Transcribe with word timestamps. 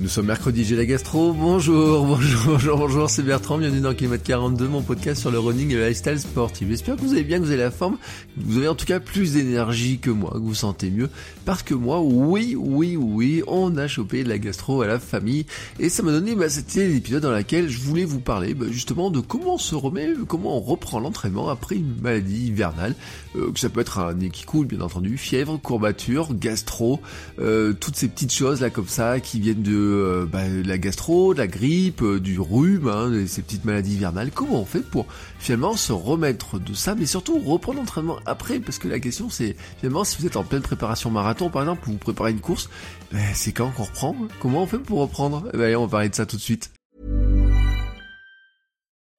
Nous 0.00 0.08
sommes 0.08 0.26
mercredi, 0.26 0.64
j'ai 0.64 0.76
la 0.76 0.86
gastro. 0.86 1.32
Bonjour, 1.32 2.06
bonjour, 2.06 2.40
bonjour, 2.46 2.78
bonjour, 2.78 3.10
c'est 3.10 3.24
Bertrand. 3.24 3.58
Bienvenue 3.58 3.80
dans 3.80 3.94
Kilomètre 3.94 4.22
42, 4.22 4.68
mon 4.68 4.80
podcast 4.80 5.20
sur 5.20 5.32
le 5.32 5.40
running 5.40 5.72
et 5.72 5.74
le 5.74 5.88
lifestyle 5.88 6.20
sportif. 6.20 6.68
J'espère 6.68 6.94
que 6.94 7.00
vous 7.00 7.14
allez 7.14 7.24
bien, 7.24 7.38
que 7.40 7.42
vous 7.42 7.50
avez 7.50 7.60
la 7.60 7.72
forme, 7.72 7.96
que 8.36 8.44
vous 8.44 8.58
avez 8.58 8.68
en 8.68 8.76
tout 8.76 8.86
cas 8.86 9.00
plus 9.00 9.32
d'énergie 9.32 9.98
que 9.98 10.10
moi, 10.10 10.30
que 10.34 10.38
vous 10.38 10.54
sentez 10.54 10.90
mieux. 10.90 11.10
Parce 11.44 11.64
que 11.64 11.74
moi, 11.74 12.00
oui, 12.00 12.54
oui, 12.56 12.96
oui, 12.96 13.42
on 13.48 13.76
a 13.76 13.88
chopé 13.88 14.22
de 14.22 14.28
la 14.28 14.38
gastro 14.38 14.82
à 14.82 14.86
la 14.86 15.00
famille. 15.00 15.46
Et 15.80 15.88
ça 15.88 16.04
m'a 16.04 16.12
donné, 16.12 16.36
bah, 16.36 16.48
c'était 16.48 16.86
l'épisode 16.86 17.24
dans 17.24 17.32
lequel 17.32 17.68
je 17.68 17.80
voulais 17.80 18.04
vous 18.04 18.20
parler, 18.20 18.54
bah, 18.54 18.66
justement, 18.70 19.10
de 19.10 19.18
comment 19.18 19.54
on 19.54 19.58
se 19.58 19.74
remet, 19.74 20.10
comment 20.28 20.58
on 20.58 20.60
reprend 20.60 21.00
l'entraînement 21.00 21.48
après 21.48 21.74
une 21.74 21.96
maladie 22.00 22.46
hivernale. 22.46 22.94
Euh, 23.34 23.50
que 23.50 23.58
ça 23.58 23.68
peut 23.68 23.80
être 23.80 23.98
un 23.98 24.14
nez 24.14 24.30
qui 24.30 24.44
coule, 24.44 24.66
bien 24.66 24.80
entendu, 24.80 25.18
fièvre, 25.18 25.60
courbature, 25.60 26.34
gastro, 26.34 27.00
euh, 27.40 27.72
toutes 27.72 27.96
ces 27.96 28.06
petites 28.06 28.32
choses 28.32 28.60
là 28.60 28.70
comme 28.70 28.86
ça 28.86 29.18
qui 29.18 29.40
viennent 29.40 29.62
de 29.62 29.87
euh, 29.88 30.28
bah, 30.30 30.46
la 30.48 30.78
gastro, 30.78 31.34
de 31.34 31.38
la 31.38 31.46
grippe, 31.46 32.02
euh, 32.02 32.20
du 32.20 32.38
rhume, 32.38 32.88
hein, 32.88 33.10
ces 33.26 33.42
petites 33.42 33.64
maladies 33.64 33.94
hivernales. 33.94 34.30
Comment 34.32 34.60
on 34.60 34.64
fait 34.64 34.80
pour 34.80 35.06
finalement 35.38 35.76
se 35.76 35.92
remettre 35.92 36.58
de 36.58 36.74
ça, 36.74 36.94
mais 36.94 37.06
surtout 37.06 37.38
reprendre 37.38 37.78
l'entraînement 37.78 38.18
après? 38.26 38.60
Parce 38.60 38.78
que 38.78 38.88
la 38.88 39.00
question 39.00 39.30
c'est 39.30 39.56
finalement 39.78 40.04
si 40.04 40.18
vous 40.18 40.26
êtes 40.26 40.36
en 40.36 40.44
pleine 40.44 40.62
préparation 40.62 41.10
marathon 41.10 41.50
par 41.50 41.62
exemple, 41.62 41.88
ou 41.88 41.92
vous 41.92 41.98
préparez 41.98 42.32
une 42.32 42.40
course, 42.40 42.68
ben, 43.12 43.20
c'est 43.34 43.52
quand 43.52 43.70
qu'on 43.70 43.84
reprend 43.84 44.16
Comment 44.40 44.62
on 44.62 44.66
fait 44.66 44.78
pour 44.78 45.00
reprendre? 45.00 45.44
Eh 45.52 45.56
ben, 45.56 45.76
On 45.76 45.86
va 45.86 45.90
parler 45.90 46.08
de 46.08 46.14
ça 46.14 46.26
tout 46.26 46.36
de 46.36 46.42
suite. 46.42 46.70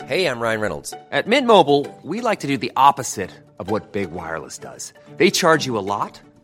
Hey, 0.08 0.26
I'm 0.26 0.40
Ryan 0.42 0.62
Reynolds. 0.62 0.94
At 1.12 1.28
Mint 1.28 1.46
Mobile, 1.46 1.86
we 2.04 2.20
like 2.22 2.40
to 2.40 2.48
do 2.48 2.58
the 2.58 2.72
opposite 2.76 3.30
of 3.60 3.70
what 3.70 3.92
Big 3.92 4.12
Wireless 4.12 4.58
does. 4.58 4.94
They 5.18 5.30
charge 5.30 5.68
you 5.68 5.78
a 5.78 5.86
lot. 5.86 6.20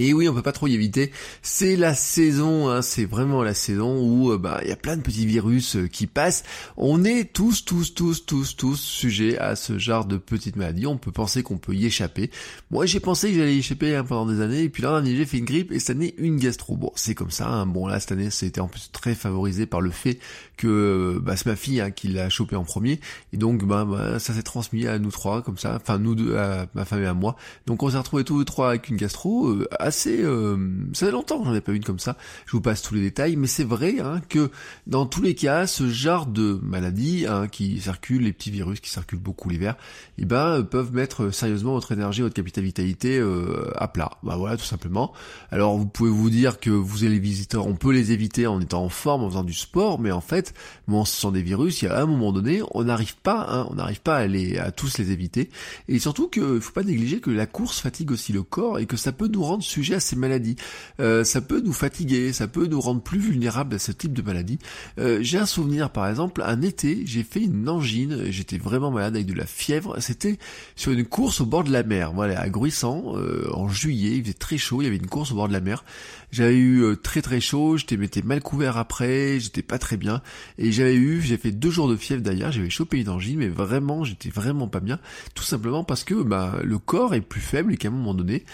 Et 0.00 0.14
oui, 0.14 0.28
on 0.28 0.34
peut 0.34 0.42
pas 0.42 0.52
trop 0.52 0.68
y 0.68 0.74
éviter. 0.74 1.10
C'est 1.42 1.74
la 1.74 1.92
saison, 1.92 2.68
hein, 2.68 2.82
c'est 2.82 3.04
vraiment 3.04 3.42
la 3.42 3.52
saison 3.52 4.00
où 4.00 4.30
euh, 4.30 4.38
bah 4.38 4.60
il 4.62 4.68
y 4.68 4.72
a 4.72 4.76
plein 4.76 4.96
de 4.96 5.02
petits 5.02 5.26
virus 5.26 5.74
euh, 5.74 5.88
qui 5.88 6.06
passent. 6.06 6.44
On 6.76 7.02
est 7.02 7.32
tous, 7.32 7.64
tous, 7.64 7.94
tous, 7.94 8.24
tous, 8.24 8.54
tous 8.54 8.76
sujets 8.76 9.36
à 9.38 9.56
ce 9.56 9.76
genre 9.76 10.04
de 10.04 10.16
petites 10.16 10.54
maladies. 10.54 10.86
On 10.86 10.98
peut 10.98 11.10
penser 11.10 11.42
qu'on 11.42 11.58
peut 11.58 11.74
y 11.74 11.84
échapper. 11.84 12.30
Moi, 12.70 12.86
j'ai 12.86 13.00
pensé 13.00 13.30
que 13.30 13.38
j'allais 13.38 13.56
y 13.56 13.58
échapper 13.58 13.96
hein, 13.96 14.04
pendant 14.04 14.32
des 14.32 14.40
années. 14.40 14.62
Et 14.62 14.68
puis 14.68 14.84
là, 14.84 15.02
j'ai 15.04 15.26
fait 15.26 15.38
une 15.38 15.44
grippe 15.44 15.72
et 15.72 15.80
cette 15.80 15.96
année 15.96 16.14
une 16.18 16.36
gastro. 16.36 16.76
Bon, 16.76 16.92
c'est 16.94 17.16
comme 17.16 17.32
ça. 17.32 17.48
Hein. 17.48 17.66
Bon, 17.66 17.88
là 17.88 17.98
cette 17.98 18.12
année, 18.12 18.30
c'était 18.30 18.60
en 18.60 18.68
plus 18.68 18.90
très 18.92 19.16
favorisé 19.16 19.66
par 19.66 19.80
le 19.80 19.90
fait 19.90 20.20
que 20.56 20.68
euh, 21.16 21.20
bah, 21.20 21.36
c'est 21.36 21.46
ma 21.46 21.56
fille 21.56 21.82
qui 21.96 22.06
l'a 22.06 22.28
chopé 22.28 22.54
en 22.54 22.62
premier. 22.62 23.00
Et 23.32 23.36
donc, 23.36 23.64
bah, 23.64 23.84
bah, 23.84 24.20
ça 24.20 24.32
s'est 24.32 24.44
transmis 24.44 24.86
à 24.86 25.00
nous 25.00 25.10
trois 25.10 25.42
comme 25.42 25.58
ça. 25.58 25.76
Enfin, 25.80 25.98
nous 25.98 26.14
deux, 26.14 26.36
à 26.36 26.66
ma 26.74 26.84
femme 26.84 27.02
et 27.02 27.06
à 27.06 27.14
moi. 27.14 27.34
Donc, 27.66 27.82
on 27.82 27.90
s'est 27.90 27.98
retrouvés 27.98 28.22
tous 28.22 28.38
les 28.38 28.44
trois 28.44 28.68
avec 28.68 28.88
une 28.88 28.96
gastro 28.96 29.56
assez... 29.88 30.22
Euh, 30.22 30.56
ça 30.92 31.06
fait 31.06 31.12
longtemps 31.12 31.40
que 31.40 31.46
j'en 31.46 31.54
ai 31.54 31.60
pas 31.60 31.72
une 31.72 31.84
comme 31.84 31.98
ça, 31.98 32.16
je 32.46 32.52
vous 32.52 32.60
passe 32.60 32.82
tous 32.82 32.94
les 32.94 33.00
détails, 33.00 33.36
mais 33.36 33.48
c'est 33.48 33.64
vrai 33.64 33.96
hein, 34.00 34.20
que 34.28 34.50
dans 34.86 35.06
tous 35.06 35.22
les 35.22 35.34
cas, 35.34 35.66
ce 35.66 35.88
genre 35.88 36.26
de 36.26 36.60
maladie 36.62 37.26
hein, 37.28 37.48
qui 37.48 37.80
circule, 37.80 38.22
les 38.22 38.32
petits 38.32 38.50
virus 38.50 38.80
qui 38.80 38.90
circulent 38.90 39.18
beaucoup 39.18 39.48
l'hiver, 39.48 39.76
eh 40.18 40.24
ben, 40.24 40.62
peuvent 40.62 40.92
mettre 40.92 41.30
sérieusement 41.30 41.72
votre 41.72 41.92
énergie, 41.92 42.22
votre 42.22 42.34
capital 42.34 42.62
vitalité 42.64 43.18
euh, 43.18 43.72
à 43.76 43.88
plat. 43.88 44.10
Bah 44.22 44.36
voilà, 44.36 44.56
tout 44.56 44.64
simplement. 44.64 45.12
Alors 45.50 45.76
vous 45.76 45.86
pouvez 45.86 46.10
vous 46.10 46.30
dire 46.30 46.60
que 46.60 46.70
vous 46.70 47.04
allez 47.04 47.08
les 47.08 47.18
visiteurs, 47.18 47.66
on 47.66 47.74
peut 47.74 47.92
les 47.92 48.12
éviter 48.12 48.46
en 48.46 48.60
étant 48.60 48.84
en 48.84 48.88
forme, 48.88 49.24
en 49.24 49.30
faisant 49.30 49.44
du 49.44 49.54
sport, 49.54 49.98
mais 49.98 50.10
en 50.10 50.20
fait, 50.20 50.54
bon, 50.86 51.04
ce 51.04 51.18
sont 51.18 51.30
des 51.30 51.42
virus, 51.42 51.82
il 51.82 51.86
y 51.86 51.88
a 51.88 52.00
un 52.00 52.06
moment 52.06 52.32
donné, 52.32 52.60
on 52.72 52.84
n'arrive 52.84 53.16
pas, 53.16 53.46
hein, 53.48 53.66
on 53.70 53.74
n'arrive 53.74 54.00
pas 54.00 54.18
à, 54.18 54.26
les, 54.26 54.58
à 54.58 54.70
tous 54.70 54.98
les 54.98 55.10
éviter, 55.10 55.50
et 55.88 55.98
surtout 55.98 56.28
qu'il 56.28 56.60
faut 56.60 56.72
pas 56.72 56.82
négliger 56.82 57.20
que 57.20 57.30
la 57.30 57.46
course 57.46 57.80
fatigue 57.80 58.10
aussi 58.10 58.32
le 58.32 58.42
corps 58.42 58.78
et 58.78 58.86
que 58.86 58.96
ça 58.96 59.12
peut 59.12 59.28
nous 59.28 59.42
rendre 59.42 59.62
à 59.94 60.00
ces 60.00 60.16
maladies. 60.16 60.56
Euh, 61.00 61.24
ça 61.24 61.40
peut 61.40 61.60
nous 61.60 61.72
fatiguer, 61.72 62.32
ça 62.32 62.48
peut 62.48 62.66
nous 62.66 62.80
rendre 62.80 63.00
plus 63.00 63.18
vulnérables 63.18 63.76
à 63.76 63.78
ce 63.78 63.92
type 63.92 64.12
de 64.12 64.22
maladie. 64.22 64.58
Euh, 64.98 65.18
j'ai 65.22 65.38
un 65.38 65.46
souvenir 65.46 65.90
par 65.90 66.08
exemple, 66.08 66.42
un 66.44 66.62
été, 66.62 67.02
j'ai 67.06 67.22
fait 67.22 67.40
une 67.40 67.68
angine, 67.68 68.24
j'étais 68.30 68.58
vraiment 68.58 68.90
malade 68.90 69.14
avec 69.14 69.26
de 69.26 69.34
la 69.34 69.46
fièvre, 69.46 69.96
c'était 70.00 70.38
sur 70.76 70.92
une 70.92 71.04
course 71.04 71.40
au 71.40 71.46
bord 71.46 71.64
de 71.64 71.70
la 71.70 71.82
mer, 71.82 72.12
voilà, 72.12 72.40
à 72.40 72.48
Gruissant, 72.48 73.16
euh, 73.16 73.48
en 73.52 73.68
juillet, 73.68 74.16
il 74.16 74.22
faisait 74.22 74.34
très 74.34 74.58
chaud, 74.58 74.82
il 74.82 74.84
y 74.84 74.88
avait 74.88 74.96
une 74.96 75.06
course 75.06 75.32
au 75.32 75.36
bord 75.36 75.48
de 75.48 75.52
la 75.52 75.60
mer. 75.60 75.84
J'avais 76.30 76.58
eu 76.58 76.94
très 77.02 77.22
très 77.22 77.40
chaud, 77.40 77.78
j'étais 77.78 77.96
mal 78.22 78.42
couvert 78.42 78.76
après, 78.76 79.40
j'étais 79.40 79.62
pas 79.62 79.78
très 79.78 79.96
bien, 79.96 80.20
et 80.58 80.72
j'avais 80.72 80.94
eu, 80.94 81.22
j'ai 81.22 81.38
fait 81.38 81.52
deux 81.52 81.70
jours 81.70 81.88
de 81.88 81.96
fièvre 81.96 82.22
d'ailleurs, 82.22 82.52
j'avais 82.52 82.68
chopé 82.68 82.98
une 82.98 83.08
angine, 83.08 83.38
mais 83.38 83.48
vraiment, 83.48 84.04
j'étais 84.04 84.28
vraiment 84.28 84.68
pas 84.68 84.80
bien, 84.80 84.98
tout 85.34 85.44
simplement 85.44 85.84
parce 85.84 86.04
que 86.04 86.14
bah, 86.22 86.56
le 86.62 86.78
corps 86.78 87.14
est 87.14 87.22
plus 87.22 87.40
faible 87.40 87.72
et 87.72 87.76
qu'à 87.78 87.88
un 87.88 87.92
moment 87.92 88.12
donné, 88.12 88.44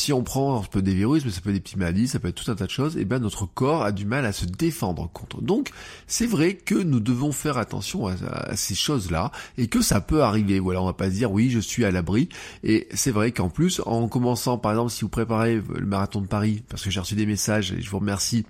si 0.00 0.12
on 0.12 0.22
prend 0.22 0.60
peut 0.62 0.78
être 0.78 0.84
des 0.84 0.94
virus, 0.94 1.24
mais 1.24 1.30
ça 1.30 1.40
peut 1.40 1.50
être 1.50 1.56
des 1.56 1.60
petites 1.60 1.76
maladies, 1.76 2.08
ça 2.08 2.18
peut 2.18 2.28
être 2.28 2.42
tout 2.42 2.50
un 2.50 2.54
tas 2.54 2.64
de 2.64 2.70
choses, 2.70 2.96
et 2.96 3.04
bien 3.04 3.18
notre 3.18 3.46
corps 3.46 3.82
a 3.82 3.92
du 3.92 4.06
mal 4.06 4.24
à 4.24 4.32
se 4.32 4.46
défendre 4.46 5.10
contre. 5.12 5.42
Donc 5.42 5.70
c'est 6.06 6.26
vrai 6.26 6.54
que 6.54 6.74
nous 6.74 7.00
devons 7.00 7.32
faire 7.32 7.58
attention 7.58 8.06
à, 8.06 8.56
ces 8.56 8.74
choses-là, 8.74 9.30
et 9.58 9.68
que 9.68 9.82
ça 9.82 10.00
peut 10.00 10.22
arriver. 10.22 10.58
Voilà, 10.58 10.82
on 10.82 10.86
va 10.86 10.94
pas 10.94 11.10
se 11.10 11.14
dire 11.14 11.30
oui, 11.30 11.50
je 11.50 11.60
suis 11.60 11.84
à 11.84 11.90
l'abri. 11.90 12.28
Et 12.64 12.88
c'est 12.94 13.10
vrai 13.10 13.32
qu'en 13.32 13.50
plus, 13.50 13.82
en 13.84 14.08
commençant 14.08 14.58
par 14.58 14.72
exemple, 14.72 14.90
si 14.90 15.02
vous 15.02 15.08
préparez 15.08 15.56
le 15.56 15.86
marathon 15.86 16.20
de 16.20 16.26
Paris, 16.26 16.62
parce 16.68 16.82
que 16.82 16.90
j'ai 16.90 17.00
reçu 17.00 17.14
des 17.14 17.26
messages 17.26 17.72
et 17.72 17.82
je 17.82 17.90
vous 17.90 17.98
remercie 17.98 18.46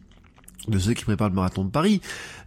de 0.69 0.79
ceux 0.79 0.93
qui 0.93 1.05
préparent 1.05 1.29
le 1.29 1.35
marathon 1.35 1.65
de 1.65 1.71
Paris. 1.71 2.01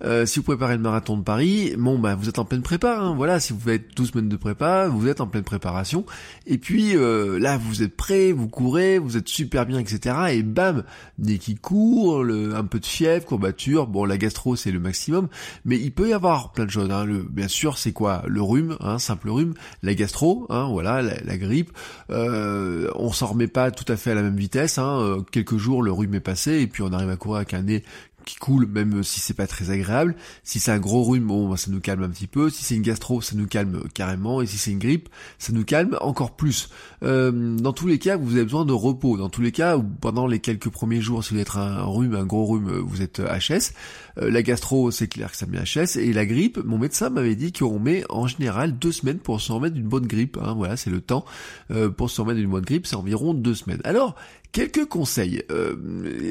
Euh, 0.03 0.25
si 0.25 0.39
vous 0.39 0.43
préparez 0.43 0.75
le 0.75 0.81
marathon 0.81 1.17
de 1.17 1.23
Paris, 1.23 1.73
bon 1.77 1.97
bah 1.97 2.15
vous 2.15 2.29
êtes 2.29 2.39
en 2.39 2.45
pleine 2.45 2.61
prépa, 2.61 2.97
hein, 2.99 3.15
voilà, 3.15 3.39
si 3.39 3.53
vous 3.53 3.59
faites 3.59 3.95
12 3.95 4.11
semaines 4.11 4.29
de 4.29 4.35
prépa, 4.35 4.87
vous 4.87 5.07
êtes 5.07 5.21
en 5.21 5.27
pleine 5.27 5.43
préparation, 5.43 6.05
et 6.45 6.57
puis 6.57 6.95
euh, 6.95 7.39
là 7.39 7.57
vous 7.57 7.83
êtes 7.83 7.95
prêt, 7.95 8.31
vous 8.31 8.47
courez, 8.47 8.99
vous 8.99 9.17
êtes 9.17 9.29
super 9.29 9.65
bien, 9.65 9.79
etc. 9.79 10.15
Et 10.31 10.43
bam, 10.43 10.83
nez 11.19 11.37
qui 11.37 11.55
court, 11.55 12.21
un 12.21 12.65
peu 12.65 12.79
de 12.79 12.85
fièvre, 12.85 13.25
courbature, 13.25 13.87
bon 13.87 14.05
la 14.05 14.17
gastro 14.17 14.55
c'est 14.55 14.71
le 14.71 14.79
maximum, 14.79 15.27
mais 15.65 15.77
il 15.77 15.91
peut 15.91 16.09
y 16.09 16.13
avoir 16.13 16.51
plein 16.51 16.65
de 16.65 16.71
choses. 16.71 16.91
Hein. 16.91 17.07
Bien 17.29 17.47
sûr 17.47 17.77
c'est 17.77 17.93
quoi? 17.93 18.23
Le 18.27 18.41
rhume, 18.41 18.77
hein, 18.81 18.99
simple 18.99 19.29
rhume, 19.29 19.53
la 19.81 19.95
gastro, 19.95 20.45
hein, 20.49 20.67
voilà, 20.69 21.01
la, 21.01 21.37
grippe, 21.37 21.71
euh, 22.09 22.89
on 22.95 23.11
s'en 23.11 23.27
remet 23.27 23.47
pas 23.47 23.71
tout 23.71 23.89
à 23.91 23.95
fait 23.95 24.11
à 24.11 24.15
la 24.15 24.21
même 24.21 24.35
vitesse, 24.35 24.77
hein, 24.77 24.99
euh, 24.99 25.21
quelques 25.31 25.57
jours 25.57 25.81
le 25.81 25.91
rhume 25.91 26.13
est 26.13 26.19
passé, 26.19 26.59
et 26.59 26.67
puis 26.67 26.83
on 26.83 26.91
arrive 26.91 27.09
à 27.09 27.15
courir 27.15 27.37
avec 27.37 27.53
un 27.53 27.63
nez 27.63 27.83
qui 28.23 28.35
coule, 28.35 28.67
même 28.67 29.03
si 29.03 29.19
c'est 29.19 29.33
pas 29.33 29.47
très 29.47 29.69
agréable. 29.69 30.15
Si 30.43 30.59
c'est 30.59 30.71
un 30.71 30.79
gros 30.79 31.03
rhume, 31.03 31.27
bon, 31.27 31.49
bah, 31.49 31.57
ça 31.57 31.71
nous 31.71 31.79
calme 31.79 32.03
un 32.03 32.09
petit 32.09 32.27
peu. 32.27 32.49
Si 32.49 32.63
c'est 32.63 32.75
une 32.75 32.81
gastro, 32.81 33.21
ça 33.21 33.35
nous 33.35 33.47
calme 33.47 33.83
carrément. 33.93 34.41
Et 34.41 34.45
si 34.45 34.57
c'est 34.57 34.71
une 34.71 34.79
grippe, 34.79 35.09
ça 35.39 35.53
nous 35.53 35.65
calme 35.65 35.97
encore 36.01 36.35
plus. 36.35 36.69
Euh, 37.03 37.57
dans 37.57 37.73
tous 37.73 37.87
les 37.87 37.99
cas, 37.99 38.17
vous 38.17 38.33
avez 38.35 38.43
besoin 38.43 38.65
de 38.65 38.73
repos. 38.73 39.17
Dans 39.17 39.29
tous 39.29 39.41
les 39.41 39.51
cas, 39.51 39.77
pendant 40.01 40.27
les 40.27 40.39
quelques 40.39 40.69
premiers 40.69 41.01
jours, 41.01 41.23
si 41.23 41.33
vous 41.33 41.39
êtes 41.39 41.55
un 41.55 41.83
rhume, 41.83 42.15
un 42.15 42.25
gros 42.25 42.45
rhume, 42.45 42.69
vous 42.79 43.01
êtes 43.01 43.19
HS. 43.19 43.73
Euh, 44.17 44.29
la 44.29 44.43
gastro, 44.43 44.91
c'est 44.91 45.07
clair 45.07 45.31
que 45.31 45.37
ça 45.37 45.45
met 45.45 45.59
HS. 45.59 45.97
Et 45.97 46.13
la 46.13 46.25
grippe, 46.25 46.59
mon 46.63 46.77
médecin 46.77 47.09
m'avait 47.09 47.35
dit 47.35 47.51
qu'on 47.51 47.79
met 47.79 48.03
en 48.09 48.27
général 48.27 48.77
deux 48.77 48.91
semaines 48.91 49.19
pour 49.19 49.41
se 49.41 49.51
remettre 49.51 49.75
d'une 49.75 49.87
bonne 49.87 50.07
grippe. 50.07 50.37
Hein. 50.41 50.53
Voilà, 50.55 50.77
c'est 50.77 50.89
le 50.89 51.01
temps 51.01 51.25
euh, 51.71 51.89
pour 51.89 52.09
se 52.09 52.21
remettre 52.21 52.39
d'une 52.39 52.49
bonne 52.49 52.63
grippe, 52.63 52.87
c'est 52.87 52.95
environ 52.95 53.33
deux 53.33 53.55
semaines. 53.55 53.81
Alors, 53.83 54.15
Quelques 54.53 54.85
conseils. 54.85 55.41
Euh, 55.49 55.75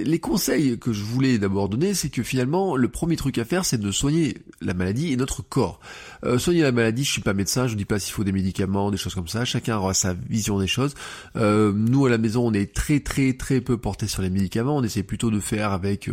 les 0.04 0.20
conseils 0.20 0.78
que 0.78 0.92
je 0.92 1.02
voulais 1.02 1.38
d'abord 1.38 1.68
donner, 1.68 1.92
c'est 1.92 2.08
que 2.08 2.22
finalement, 2.22 2.76
le 2.76 2.86
premier 2.86 3.16
truc 3.16 3.36
à 3.36 3.44
faire, 3.44 3.64
c'est 3.64 3.78
de 3.78 3.90
soigner 3.90 4.36
la 4.60 4.74
maladie 4.74 5.12
et 5.12 5.16
notre 5.16 5.42
corps. 5.42 5.80
Euh, 6.24 6.38
soigner 6.38 6.62
la 6.62 6.70
maladie, 6.70 7.02
je 7.02 7.10
suis 7.10 7.20
pas 7.20 7.34
médecin, 7.34 7.66
je 7.66 7.74
dis 7.74 7.84
pas 7.84 7.98
s'il 7.98 8.12
faut 8.12 8.22
des 8.22 8.30
médicaments, 8.30 8.92
des 8.92 8.96
choses 8.96 9.16
comme 9.16 9.26
ça. 9.26 9.44
Chacun 9.44 9.76
aura 9.76 9.92
sa 9.92 10.14
vision 10.14 10.60
des 10.60 10.68
choses. 10.68 10.94
Euh, 11.34 11.72
nous, 11.74 12.06
à 12.06 12.10
la 12.10 12.18
maison, 12.18 12.46
on 12.46 12.52
est 12.52 12.72
très 12.72 13.00
très 13.00 13.32
très 13.32 13.60
peu 13.60 13.76
porté 13.76 14.06
sur 14.06 14.22
les 14.22 14.30
médicaments. 14.30 14.76
On 14.76 14.84
essaie 14.84 15.02
plutôt 15.02 15.32
de 15.32 15.40
faire 15.40 15.72
avec 15.72 16.08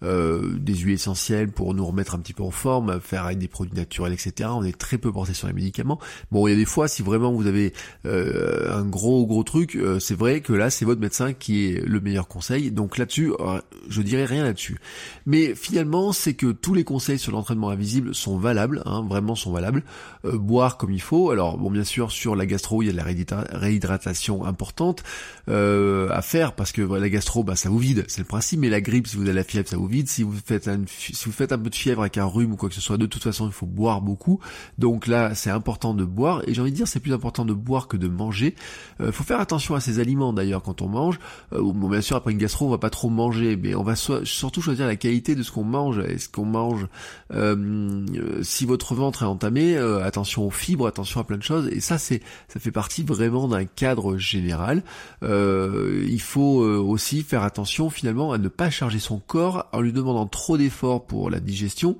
des 0.00 0.74
huiles 0.74 0.94
essentielles 0.94 1.52
pour 1.52 1.74
nous 1.74 1.84
remettre 1.84 2.14
un 2.14 2.20
petit 2.20 2.32
peu 2.32 2.44
en 2.44 2.50
forme, 2.50 2.98
faire 2.98 3.26
avec 3.26 3.36
des 3.36 3.48
produits 3.48 3.76
naturels, 3.76 4.14
etc. 4.14 4.48
On 4.54 4.64
est 4.64 4.78
très 4.78 4.96
peu 4.96 5.12
porté 5.12 5.34
sur 5.34 5.48
les 5.48 5.52
médicaments. 5.52 6.00
Bon, 6.30 6.46
il 6.46 6.52
y 6.52 6.54
a 6.54 6.56
des 6.56 6.64
fois, 6.64 6.88
si 6.88 7.02
vraiment 7.02 7.30
vous 7.30 7.46
avez 7.46 7.74
un 8.06 8.86
gros 8.86 9.26
gros 9.26 9.42
truc, 9.42 9.78
c'est 10.00 10.16
vrai 10.16 10.40
que 10.40 10.54
là, 10.54 10.70
c'est 10.70 10.86
votre 10.86 11.02
médecin 11.02 11.34
qui 11.42 11.66
est 11.66 11.84
le 11.84 12.00
meilleur 12.00 12.28
conseil. 12.28 12.70
Donc 12.70 12.98
là-dessus, 12.98 13.32
euh, 13.40 13.60
je 13.88 14.00
dirais 14.00 14.26
rien 14.26 14.44
là-dessus. 14.44 14.78
Mais 15.26 15.56
finalement, 15.56 16.12
c'est 16.12 16.34
que 16.34 16.52
tous 16.52 16.72
les 16.72 16.84
conseils 16.84 17.18
sur 17.18 17.32
l'entraînement 17.32 17.74
visible 17.74 18.14
sont 18.14 18.38
valables, 18.38 18.80
hein, 18.86 19.04
vraiment 19.08 19.34
sont 19.34 19.50
valables. 19.50 19.82
Euh, 20.24 20.38
boire 20.38 20.76
comme 20.76 20.92
il 20.92 21.00
faut. 21.00 21.32
Alors 21.32 21.58
bon, 21.58 21.68
bien 21.68 21.82
sûr, 21.82 22.12
sur 22.12 22.36
la 22.36 22.46
gastro, 22.46 22.80
il 22.82 22.86
y 22.86 22.88
a 22.90 22.92
de 22.92 22.96
la 22.96 23.58
réhydratation 23.58 24.44
importante 24.44 25.02
euh, 25.48 26.08
à 26.10 26.22
faire 26.22 26.54
parce 26.54 26.70
que 26.70 26.80
la 26.80 27.08
gastro, 27.08 27.42
bah, 27.42 27.56
ça 27.56 27.70
vous 27.70 27.78
vide, 27.78 28.04
c'est 28.06 28.20
le 28.20 28.26
principe. 28.26 28.60
Mais 28.60 28.70
la 28.70 28.80
grippe, 28.80 29.08
si 29.08 29.16
vous 29.16 29.24
avez 29.24 29.32
la 29.32 29.42
fièvre, 29.42 29.68
ça 29.68 29.76
vous 29.76 29.88
vide. 29.88 30.08
Si 30.08 30.22
vous 30.22 30.32
faites 30.32 30.68
un, 30.68 30.82
si 30.86 31.24
vous 31.24 31.32
faites 31.32 31.50
un 31.50 31.58
peu 31.58 31.70
de 31.70 31.74
fièvre 31.74 32.02
avec 32.02 32.18
un 32.18 32.24
rhume 32.24 32.52
ou 32.52 32.56
quoi 32.56 32.68
que 32.68 32.76
ce 32.76 32.80
soit, 32.80 32.98
de 32.98 33.06
toute 33.06 33.24
façon, 33.24 33.48
il 33.48 33.52
faut 33.52 33.66
boire 33.66 34.00
beaucoup. 34.00 34.38
Donc 34.78 35.08
là, 35.08 35.34
c'est 35.34 35.50
important 35.50 35.92
de 35.92 36.04
boire. 36.04 36.44
Et 36.46 36.54
j'ai 36.54 36.60
envie 36.60 36.70
de 36.70 36.76
dire, 36.76 36.86
c'est 36.86 37.00
plus 37.00 37.12
important 37.12 37.44
de 37.44 37.52
boire 37.52 37.88
que 37.88 37.96
de 37.96 38.06
manger. 38.06 38.54
Il 39.00 39.10
faut 39.10 39.24
faire 39.24 39.40
attention 39.40 39.74
à 39.74 39.80
ces 39.80 39.98
aliments 39.98 40.32
d'ailleurs 40.32 40.62
quand 40.62 40.82
on 40.82 40.88
mange. 40.88 41.18
Bon, 41.52 41.88
bien 41.88 42.00
sûr, 42.00 42.16
après 42.16 42.32
une 42.32 42.38
gastro, 42.38 42.66
on 42.66 42.70
va 42.70 42.78
pas 42.78 42.90
trop 42.90 43.10
manger, 43.10 43.56
mais 43.56 43.74
on 43.74 43.82
va 43.82 43.96
surtout 43.96 44.62
choisir 44.62 44.86
la 44.86 44.96
qualité 44.96 45.34
de 45.34 45.42
ce 45.42 45.50
qu'on 45.50 45.64
mange. 45.64 45.98
Est-ce 45.98 46.28
qu'on 46.28 46.44
mange 46.44 46.86
euh, 47.34 48.42
si 48.42 48.66
votre 48.66 48.94
ventre 48.94 49.22
est 49.22 49.26
entamé, 49.26 49.76
euh, 49.76 50.04
attention 50.04 50.46
aux 50.46 50.50
fibres, 50.50 50.86
attention 50.86 51.20
à 51.20 51.24
plein 51.24 51.38
de 51.38 51.42
choses. 51.42 51.68
Et 51.68 51.80
ça, 51.80 51.98
c'est 51.98 52.20
ça 52.48 52.60
fait 52.60 52.70
partie 52.70 53.02
vraiment 53.02 53.48
d'un 53.48 53.64
cadre 53.64 54.16
général. 54.16 54.82
Euh, 55.22 56.04
il 56.08 56.20
faut 56.20 56.62
aussi 56.62 57.22
faire 57.22 57.42
attention 57.42 57.90
finalement 57.90 58.32
à 58.32 58.38
ne 58.38 58.48
pas 58.48 58.70
charger 58.70 58.98
son 58.98 59.18
corps 59.18 59.68
en 59.72 59.80
lui 59.80 59.92
demandant 59.92 60.26
trop 60.26 60.56
d'efforts 60.58 61.06
pour 61.06 61.30
la 61.30 61.40
digestion, 61.40 61.96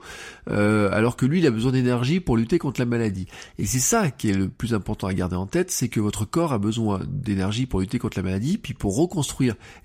alors 0.47 1.17
que 1.17 1.27
lui, 1.27 1.41
il 1.41 1.47
a 1.47 1.51
besoin 1.51 1.73
d'énergie 1.73 2.21
pour 2.21 2.37
lutter 2.37 2.59
contre 2.59 2.81
la 2.81 2.87
maladie. 2.87 3.27
Et 3.59 3.67
c'est 3.67 3.79
ça 3.79 4.11
qui 4.11 4.31
est 4.31 4.35
le 4.35 4.49
plus 4.49 4.75
important 4.75 5.07
à 5.07 5.15
garder 5.15 5.37
en 5.37 5.47
tête, 5.47 5.71
c'est 5.71 5.89
que 5.89 6.01
votre 6.01 6.25
corps 6.25 6.53
a 6.53 6.59
besoin 6.59 7.01
d'énergie 7.09 7.67
pour 7.67 7.81
lutter 7.81 7.99
contre 7.99 8.19
la 8.19 8.23
maladie, 8.23 8.59
puis 8.59 8.75
pour 8.75 8.97
reconstruire 8.97 9.22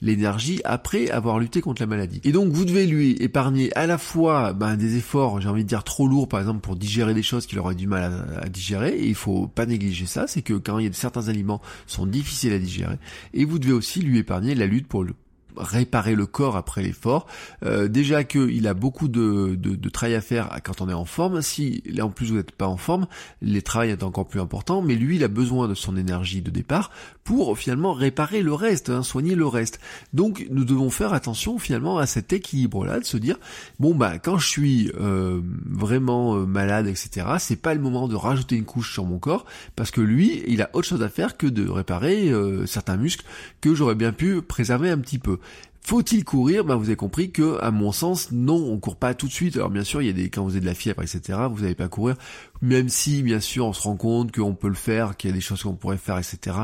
l'énergie 0.01 0.61
après 0.63 1.09
avoir 1.09 1.39
lutté 1.39 1.61
contre 1.61 1.81
la 1.81 1.87
maladie. 1.87 2.21
Et 2.23 2.31
donc 2.31 2.51
vous 2.51 2.65
devez 2.65 2.85
lui 2.85 3.11
épargner 3.19 3.75
à 3.75 3.87
la 3.87 3.97
fois 3.97 4.53
ben, 4.53 4.75
des 4.75 4.97
efforts, 4.97 5.41
j'ai 5.41 5.49
envie 5.49 5.63
de 5.63 5.69
dire 5.69 5.83
trop 5.83 6.07
lourds 6.07 6.27
par 6.27 6.39
exemple 6.39 6.59
pour 6.59 6.75
digérer 6.75 7.13
des 7.13 7.23
choses 7.23 7.45
qu'il 7.45 7.59
aurait 7.59 7.75
du 7.75 7.87
mal 7.87 8.25
à, 8.41 8.49
digérer, 8.49 8.89
et 8.89 9.07
il 9.07 9.15
faut 9.15 9.47
pas 9.47 9.65
négliger 9.65 10.05
ça, 10.05 10.27
c'est 10.27 10.41
que 10.41 10.53
quand 10.53 10.79
il 10.79 10.85
y 10.85 10.89
a 10.89 10.93
certains 10.93 11.29
aliments 11.29 11.61
sont 11.85 12.05
difficiles 12.05 12.53
à 12.53 12.59
digérer, 12.59 12.97
et 13.33 13.45
vous 13.45 13.59
devez 13.59 13.73
aussi 13.73 14.01
lui 14.01 14.19
épargner 14.19 14.55
la 14.55 14.65
lutte 14.65 14.87
pour 14.87 15.03
le 15.03 15.13
réparer 15.59 16.15
le 16.15 16.25
corps 16.25 16.57
après 16.57 16.81
l'effort. 16.81 17.27
Euh, 17.63 17.87
déjà 17.87 18.23
qu'il 18.23 18.67
a 18.67 18.73
beaucoup 18.73 19.07
de, 19.07 19.55
de, 19.55 19.89
travail 19.89 20.15
à 20.15 20.21
faire 20.21 20.49
quand 20.63 20.81
on 20.81 20.89
est 20.89 20.93
en 20.93 21.05
forme. 21.05 21.41
Si 21.41 21.83
là 21.85 22.05
en 22.05 22.09
plus 22.09 22.27
vous 22.27 22.35
n'êtes 22.35 22.51
pas 22.51 22.67
en 22.67 22.77
forme, 22.77 23.07
les 23.41 23.61
travail 23.61 23.89
est 23.91 24.03
encore 24.03 24.27
plus 24.27 24.39
important. 24.39 24.81
Mais 24.81 24.95
lui, 24.95 25.15
il 25.17 25.23
a 25.23 25.27
besoin 25.27 25.67
de 25.67 25.73
son 25.73 25.97
énergie 25.97 26.41
de 26.41 26.51
départ 26.51 26.91
pour 27.23 27.57
finalement 27.57 27.93
réparer 27.93 28.41
le 28.41 28.53
reste, 28.53 28.89
hein, 28.89 29.03
soigner 29.03 29.35
le 29.35 29.45
reste. 29.45 29.79
Donc 30.13 30.47
nous 30.49 30.63
devons 30.63 30.89
faire 30.89 31.13
attention 31.13 31.59
finalement 31.59 31.97
à 31.97 32.05
cet 32.05 32.31
équilibre-là, 32.33 32.99
de 32.99 33.05
se 33.05 33.17
dire 33.17 33.37
bon 33.79 33.95
bah 33.95 34.17
quand 34.19 34.37
je 34.37 34.47
suis 34.47 34.91
euh, 34.99 35.41
vraiment 35.65 36.37
euh, 36.37 36.45
malade, 36.45 36.87
etc. 36.87 37.27
C'est 37.39 37.61
pas 37.61 37.73
le 37.73 37.81
moment 37.81 38.07
de 38.07 38.15
rajouter 38.15 38.55
une 38.55 38.65
couche 38.65 38.93
sur 38.93 39.05
mon 39.05 39.19
corps 39.19 39.45
parce 39.75 39.91
que 39.91 40.01
lui, 40.01 40.43
il 40.47 40.61
a 40.61 40.69
autre 40.73 40.87
chose 40.87 41.03
à 41.03 41.09
faire 41.09 41.37
que 41.37 41.47
de 41.47 41.67
réparer 41.67 42.31
certains 42.65 42.97
muscles 42.97 43.25
que 43.61 43.73
j'aurais 43.75 43.95
bien 43.95 44.11
pu 44.11 44.41
préserver 44.41 44.89
un 44.89 44.97
petit 44.97 45.19
peu. 45.19 45.39
Faut-il 45.81 46.25
courir? 46.25 46.65
Ben 46.65 46.75
vous 46.75 46.85
avez 46.85 46.95
compris 46.95 47.31
que, 47.31 47.59
à 47.61 47.71
mon 47.71 47.91
sens, 47.91 48.31
non, 48.31 48.55
on 48.55 48.77
court 48.77 48.97
pas 48.97 49.13
tout 49.13 49.27
de 49.27 49.31
suite. 49.31 49.55
Alors 49.55 49.69
bien 49.69 49.83
sûr, 49.83 50.01
il 50.01 50.07
y 50.07 50.09
a 50.09 50.13
des 50.13 50.29
quand 50.29 50.43
vous 50.43 50.51
avez 50.51 50.59
de 50.59 50.65
la 50.65 50.73
fièvre, 50.73 51.01
etc. 51.01 51.39
Vous 51.49 51.61
n'allez 51.61 51.75
pas 51.75 51.87
courir 51.87 52.15
même 52.61 52.89
si 52.89 53.23
bien 53.23 53.39
sûr 53.39 53.65
on 53.65 53.73
se 53.73 53.81
rend 53.81 53.95
compte 53.95 54.31
qu'on 54.31 54.55
peut 54.55 54.67
le 54.67 54.73
faire, 54.73 55.17
qu'il 55.17 55.29
y 55.29 55.33
a 55.33 55.35
des 55.35 55.41
choses 55.41 55.63
qu'on 55.63 55.75
pourrait 55.75 55.97
faire, 55.97 56.17
etc. 56.17 56.57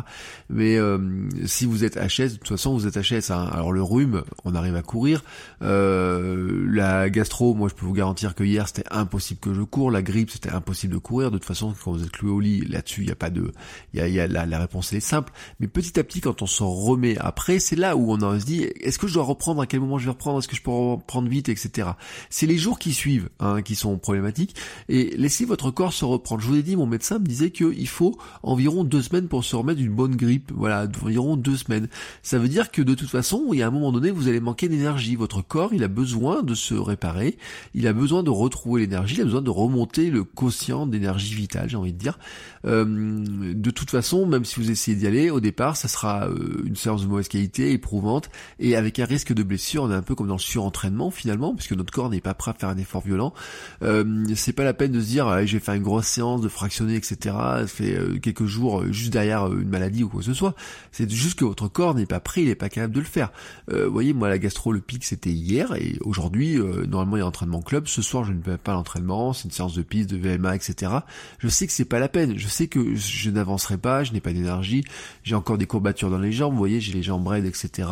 Mais 0.49 0.77
euh, 0.77 0.99
si 1.45 1.65
vous 1.65 1.83
êtes 1.83 1.97
HS, 1.97 2.33
de 2.33 2.35
toute 2.37 2.49
façon 2.49 2.73
vous 2.73 2.87
êtes 2.87 2.97
HS. 2.97 3.31
Hein. 3.31 3.49
Alors 3.51 3.71
le 3.71 3.81
rhume, 3.81 4.23
on 4.45 4.55
arrive 4.55 4.75
à 4.75 4.81
courir. 4.81 5.23
Euh, 5.61 6.65
la 6.69 7.09
gastro, 7.09 7.53
moi 7.53 7.69
je 7.69 7.75
peux 7.75 7.85
vous 7.85 7.93
garantir 7.93 8.35
que 8.35 8.43
hier 8.43 8.67
c'était 8.67 8.87
impossible 8.91 9.39
que 9.39 9.53
je 9.53 9.61
cours. 9.61 9.91
La 9.91 10.01
grippe, 10.01 10.31
c'était 10.31 10.51
impossible 10.51 10.93
de 10.93 10.99
courir. 10.99 11.31
De 11.31 11.37
toute 11.37 11.47
façon, 11.47 11.73
quand 11.83 11.91
vous 11.91 12.03
êtes 12.03 12.11
cloué 12.11 12.31
au 12.31 12.39
lit, 12.39 12.61
là-dessus 12.61 13.01
il 13.01 13.07
n'y 13.07 13.11
a 13.11 13.15
pas 13.15 13.29
de, 13.29 13.51
y 13.93 13.99
a, 13.99 14.07
y 14.07 14.19
a 14.19 14.27
la, 14.27 14.59
réponse 14.59 14.93
est 14.93 14.99
simple. 14.99 15.31
Mais 15.59 15.67
petit 15.67 15.99
à 15.99 16.03
petit, 16.03 16.21
quand 16.21 16.41
on 16.41 16.47
s'en 16.47 16.69
remet 16.69 17.17
après, 17.19 17.59
c'est 17.59 17.75
là 17.75 17.95
où 17.95 18.11
on 18.11 18.39
se 18.39 18.45
dit, 18.45 18.63
est-ce 18.63 18.97
que 18.97 19.07
je 19.07 19.13
dois 19.13 19.23
reprendre 19.23 19.61
À 19.61 19.67
quel 19.67 19.79
moment 19.79 19.97
je 19.97 20.05
vais 20.05 20.11
reprendre 20.11 20.39
Est-ce 20.39 20.47
que 20.47 20.55
je 20.55 20.61
peux 20.61 20.71
reprendre 20.71 21.27
vite, 21.29 21.49
etc. 21.49 21.89
C'est 22.29 22.47
les 22.47 22.57
jours 22.57 22.79
qui 22.79 22.93
suivent 22.93 23.29
hein, 23.39 23.61
qui 23.61 23.75
sont 23.75 23.97
problématiques. 23.97 24.55
Et 24.89 25.15
laissez 25.17 25.45
votre 25.45 25.71
corps 25.71 25.82
se 25.91 26.05
reprendre. 26.05 26.41
Je 26.41 26.47
vous 26.47 26.55
ai 26.55 26.63
dit, 26.63 26.75
mon 26.75 26.85
médecin 26.85 27.19
me 27.19 27.25
disait 27.25 27.51
qu'il 27.51 27.87
faut 27.87 28.17
environ 28.43 28.83
deux 28.83 29.01
semaines 29.01 29.27
pour 29.27 29.43
se 29.43 29.55
remettre 29.55 29.79
d'une 29.79 29.93
bonne 29.93 30.15
grippe. 30.15 30.51
Voilà, 30.55 30.87
environ 31.03 31.35
deux 31.35 31.57
semaines. 31.57 31.87
Ça 32.21 32.37
veut 32.37 32.47
dire 32.47 32.71
que 32.71 32.81
de 32.81 32.93
toute 32.93 33.09
façon, 33.09 33.49
il 33.51 33.59
y 33.59 33.63
a 33.63 33.67
un 33.67 33.71
moment 33.71 33.91
donné, 33.91 34.11
vous 34.11 34.27
allez 34.27 34.39
manquer 34.39 34.69
d'énergie. 34.69 35.15
Votre 35.15 35.41
corps, 35.41 35.73
il 35.73 35.83
a 35.83 35.87
besoin 35.87 36.43
de 36.43 36.53
se 36.53 36.73
réparer. 36.73 37.37
Il 37.73 37.87
a 37.87 37.93
besoin 37.93 38.23
de 38.23 38.29
retrouver 38.29 38.81
l'énergie. 38.81 39.15
Il 39.15 39.21
a 39.21 39.25
besoin 39.25 39.41
de 39.41 39.49
remonter 39.49 40.09
le 40.09 40.23
quotient 40.23 40.85
d'énergie 40.87 41.33
vitale, 41.35 41.69
j'ai 41.69 41.77
envie 41.77 41.93
de 41.93 41.97
dire. 41.97 42.19
Euh, 42.65 42.85
de 42.85 43.71
toute 43.71 43.89
façon, 43.89 44.25
même 44.25 44.45
si 44.45 44.59
vous 44.59 44.71
essayez 44.71 44.95
d'y 44.95 45.07
aller, 45.07 45.29
au 45.29 45.39
départ, 45.39 45.75
ça 45.75 45.87
sera 45.87 46.27
euh, 46.27 46.63
une 46.65 46.75
séance 46.75 47.03
de 47.03 47.07
mauvaise 47.07 47.27
qualité, 47.27 47.71
éprouvante, 47.71 48.29
et 48.59 48.75
avec 48.75 48.99
un 48.99 49.05
risque 49.05 49.33
de 49.33 49.43
blessure. 49.43 49.83
On 49.83 49.91
est 49.91 49.95
un 49.95 50.01
peu 50.01 50.15
comme 50.15 50.27
dans 50.27 50.35
le 50.35 50.39
surentraînement 50.39 51.11
finalement, 51.11 51.55
puisque 51.55 51.73
notre 51.73 51.91
corps 51.91 52.09
n'est 52.09 52.21
pas 52.21 52.33
prêt 52.33 52.51
à 52.51 52.53
faire 52.53 52.69
un 52.69 52.77
effort 52.77 53.01
violent. 53.01 53.33
Euh, 53.81 54.23
c'est 54.35 54.53
pas 54.53 54.63
la 54.63 54.73
peine 54.73 54.91
de 54.91 55.01
se 55.01 55.07
dire, 55.07 55.27
ah, 55.27 55.45
j'ai 55.45 55.59
une 55.75 55.83
grosse 55.83 56.07
séance 56.07 56.41
de 56.41 56.47
fractionner, 56.47 56.95
etc. 56.95 57.35
Fait 57.67 57.95
euh, 57.95 58.19
quelques 58.19 58.45
jours 58.45 58.81
euh, 58.81 58.91
juste 58.91 59.11
derrière 59.11 59.47
euh, 59.47 59.61
une 59.61 59.69
maladie 59.69 60.03
ou 60.03 60.09
quoi 60.09 60.19
que 60.19 60.25
ce 60.25 60.33
soit. 60.33 60.55
C'est 60.91 61.09
juste 61.09 61.39
que 61.39 61.45
votre 61.45 61.67
corps 61.67 61.95
n'est 61.95 62.05
pas 62.05 62.19
prêt, 62.19 62.41
il 62.41 62.47
n'est 62.47 62.55
pas 62.55 62.69
capable 62.69 62.93
de 62.93 62.99
le 62.99 63.05
faire. 63.05 63.31
vous 63.69 63.91
voyez, 63.91 64.13
moi 64.13 64.29
la 64.29 64.37
gastro, 64.37 64.71
le 64.71 64.81
pic 64.81 65.03
c'était 65.03 65.31
hier 65.31 65.73
et 65.75 65.97
aujourd'hui, 66.01 66.57
normalement 66.87 67.17
il 67.17 67.19
y 67.19 67.23
a 67.23 67.27
entraînement 67.27 67.61
club. 67.61 67.87
Ce 67.87 68.01
soir 68.01 68.23
je 68.23 68.33
ne 68.33 68.41
fais 68.41 68.57
pas 68.57 68.73
l'entraînement, 68.73 69.33
c'est 69.33 69.45
une 69.45 69.51
séance 69.51 69.73
de 69.73 69.81
piste, 69.81 70.09
de 70.09 70.17
VMA, 70.17 70.55
etc. 70.55 70.91
Je 71.39 71.47
sais 71.47 71.67
que 71.67 71.73
c'est 71.73 71.85
pas 71.85 71.99
la 71.99 72.09
peine. 72.09 72.37
Je 72.37 72.47
sais 72.47 72.67
que 72.67 72.95
je 72.95 73.29
n'avancerai 73.29 73.77
pas, 73.77 74.03
je 74.03 74.13
n'ai 74.13 74.21
pas 74.21 74.33
d'énergie, 74.33 74.83
j'ai 75.23 75.35
encore 75.35 75.57
des 75.57 75.67
courbatures 75.67 76.09
dans 76.09 76.19
les 76.19 76.31
jambes. 76.31 76.53
Vous 76.53 76.59
voyez, 76.59 76.79
j'ai 76.79 76.93
les 76.93 77.03
jambes 77.03 77.27
raides, 77.27 77.45
etc. 77.45 77.89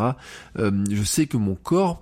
je 0.57 1.03
sais 1.03 1.27
que 1.27 1.37
mon 1.37 1.55
corps 1.55 2.01